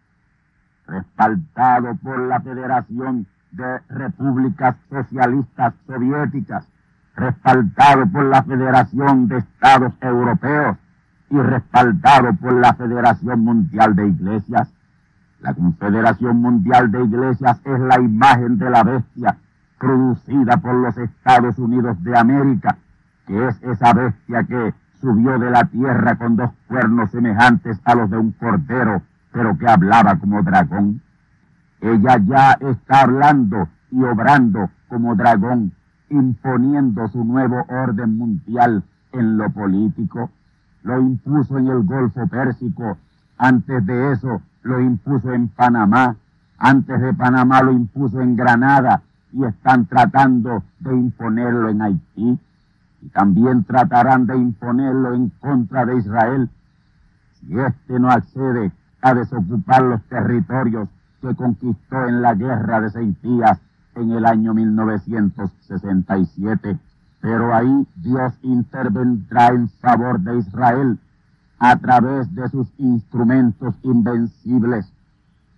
Respaldado 0.87 1.95
por 1.97 2.19
la 2.21 2.41
Federación 2.41 3.27
de 3.51 3.81
Repúblicas 3.89 4.77
Socialistas 4.89 5.75
Soviéticas, 5.87 6.67
respaldado 7.15 8.07
por 8.07 8.25
la 8.25 8.43
Federación 8.43 9.29
de 9.29 9.39
Estados 9.39 9.93
Europeos 10.01 10.77
y 11.31 11.39
respaldado 11.39 12.35
por 12.35 12.53
la 12.55 12.75
Federación 12.75 13.41
Mundial 13.41 13.95
de 13.95 14.09
Iglesias. 14.09 14.73
La 15.41 15.55
Confederación 15.55 16.41
Mundial 16.41 16.91
de 16.91 17.05
Iglesias 17.05 17.61
es 17.65 17.81
la 17.81 18.01
imagen 18.01 18.59
de 18.59 18.71
la 18.71 18.83
bestia 18.83 19.37
producida 19.79 20.57
por 20.59 20.75
los 20.75 20.97
Estados 20.97 21.59
Unidos 21.59 22.03
de 22.05 22.17
América, 22.17 22.77
que 23.27 23.49
es 23.49 23.63
esa 23.63 23.93
bestia 23.93 24.45
que 24.45 24.73
subió 25.01 25.39
de 25.39 25.51
la 25.51 25.65
tierra 25.65 26.15
con 26.15 26.37
dos 26.37 26.51
cuernos 26.69 27.11
semejantes 27.11 27.81
a 27.85 27.95
los 27.97 28.09
de 28.09 28.19
un 28.19 28.31
cordero, 28.33 29.03
pero 29.33 29.59
que 29.59 29.67
hablaba 29.67 30.17
como 30.17 30.43
dragón. 30.43 31.03
Ella 31.81 32.19
ya 32.25 32.53
está 32.61 33.01
hablando 33.01 33.69
y 33.91 34.03
obrando 34.05 34.71
como 34.89 35.17
dragón 35.17 35.73
imponiendo 36.13 37.09
su 37.09 37.25
nuevo 37.25 37.65
orden 37.69 38.17
mundial 38.17 38.83
en 39.13 39.39
lo 39.39 39.51
político. 39.51 40.31
Lo 40.83 41.01
impuso 41.01 41.59
en 41.59 41.69
el 41.69 41.83
Golfo 41.83 42.27
Pérsico. 42.27 42.99
Antes 43.39 43.85
de 43.87 44.13
eso 44.13 44.43
lo 44.63 44.81
impuso 44.81 45.33
en 45.33 45.49
Panamá. 45.49 46.17
Antes 46.59 47.01
de 47.01 47.15
Panamá 47.15 47.63
lo 47.63 47.73
impuso 47.73 48.21
en 48.21 48.37
Granada 48.37 49.03
y 49.33 49.45
están 49.45 49.87
tratando 49.87 50.63
de 50.81 50.95
imponerlo 50.95 51.69
en 51.71 51.83
Haití. 51.83 52.39
Y 53.01 53.09
también 53.09 53.65
tratarán 53.65 54.27
de 54.27 54.37
imponerlo 54.37 55.15
en 55.15 55.31
contra 55.41 55.87
de 55.87 55.97
Israel. 55.97 56.49
Si 57.41 57.59
éste 57.59 57.99
no 57.99 58.11
accede 58.11 58.71
a 59.01 59.15
desocupar 59.15 59.83
los 59.83 60.03
territorios 60.05 60.89
que 61.21 61.35
conquistó 61.35 62.07
en 62.07 62.23
la 62.23 62.35
guerra 62.35 62.81
de 62.81 62.91
seis 62.91 63.21
días 63.23 63.59
en 63.95 64.11
el 64.13 64.27
año 64.27 64.55
1967, 64.55 66.79
pero 67.21 67.55
ahí 67.55 67.87
Dios 67.97 68.33
intervendrá 68.43 69.49
en 69.49 69.69
favor 69.69 70.19
de 70.21 70.39
Israel 70.39 70.99
a 71.59 71.77
través 71.77 72.35
de 72.35 72.49
sus 72.49 72.67
instrumentos 72.79 73.75
invencibles. 73.83 74.91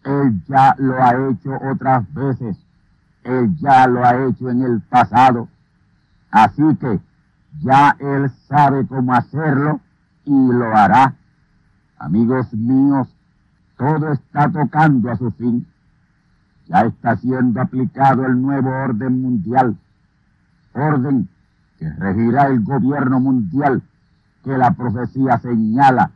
Él 0.05 0.43
ya 0.47 0.75
lo 0.79 1.01
ha 1.03 1.31
hecho 1.31 1.59
otras 1.63 2.13
veces, 2.13 2.59
Él 3.23 3.57
ya 3.57 3.87
lo 3.87 4.05
ha 4.05 4.27
hecho 4.27 4.51
en 4.51 4.63
el 4.63 4.81
pasado, 4.83 5.49
así 6.31 6.63
que 6.79 7.01
ya 7.63 7.97
Él 7.99 8.31
sabe 8.49 8.87
cómo 8.87 9.15
hacerlo 9.15 9.81
y 10.27 10.53
lo 10.53 10.77
hará. 10.77 11.15
Amigos 11.99 12.53
míos, 12.53 13.09
todo 13.79 14.13
está 14.13 14.51
tocando 14.51 15.11
a 15.11 15.17
su 15.17 15.31
fin 15.31 15.67
ya 16.67 16.83
está 16.83 17.17
siendo 17.17 17.61
aplicado 17.61 18.27
el 18.27 18.41
nuevo 18.41 18.71
orden 18.71 19.21
mundial, 19.21 19.77
orden 20.73 21.29
que 21.79 21.91
regirá 21.91 22.47
el 22.47 22.63
gobierno 22.63 23.21
mundial 23.21 23.83
que 24.43 24.57
la 24.57 24.73
profecía 24.73 25.39
señala 25.39 26.11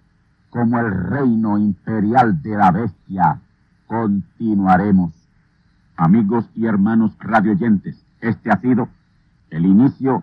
como 0.51 0.79
el 0.79 0.91
reino 0.91 1.59
imperial 1.59 2.43
de 2.43 2.57
la 2.57 2.71
bestia. 2.71 3.41
Continuaremos. 3.87 5.13
Amigos 5.97 6.49
y 6.55 6.67
hermanos 6.67 7.17
radioyentes, 7.19 8.05
este 8.21 8.51
ha 8.51 8.61
sido 8.61 8.89
el 9.51 9.67
inicio 9.67 10.23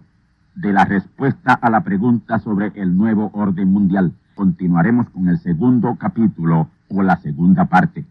de 0.55 0.71
la 0.71 0.85
respuesta 0.85 1.53
a 1.53 1.69
la 1.69 1.81
pregunta 1.81 2.39
sobre 2.39 2.71
el 2.75 2.95
nuevo 2.95 3.29
orden 3.33 3.71
mundial. 3.71 4.13
Continuaremos 4.35 5.09
con 5.09 5.27
el 5.27 5.39
segundo 5.39 5.95
capítulo 5.95 6.69
o 6.89 7.01
la 7.01 7.17
segunda 7.17 7.65
parte. 7.65 8.05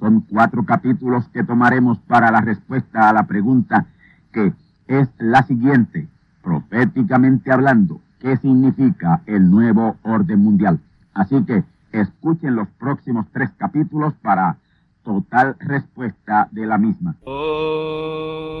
Son 0.00 0.22
cuatro 0.22 0.64
capítulos 0.64 1.28
que 1.28 1.44
tomaremos 1.44 1.98
para 1.98 2.30
la 2.30 2.40
respuesta 2.40 3.08
a 3.08 3.12
la 3.12 3.24
pregunta 3.24 3.86
que 4.32 4.54
es 4.88 5.08
la 5.18 5.42
siguiente, 5.42 6.08
proféticamente 6.42 7.52
hablando, 7.52 8.00
¿qué 8.18 8.36
significa 8.38 9.20
el 9.26 9.50
nuevo 9.50 9.96
orden 10.02 10.40
mundial? 10.40 10.80
Así 11.14 11.44
que 11.44 11.64
escuchen 11.92 12.56
los 12.56 12.68
próximos 12.68 13.26
tres 13.32 13.50
capítulos 13.58 14.14
para 14.22 14.56
total 15.04 15.56
respuesta 15.60 16.48
de 16.50 16.66
la 16.66 16.78
misma. 16.78 17.16
Oh. 17.24 18.60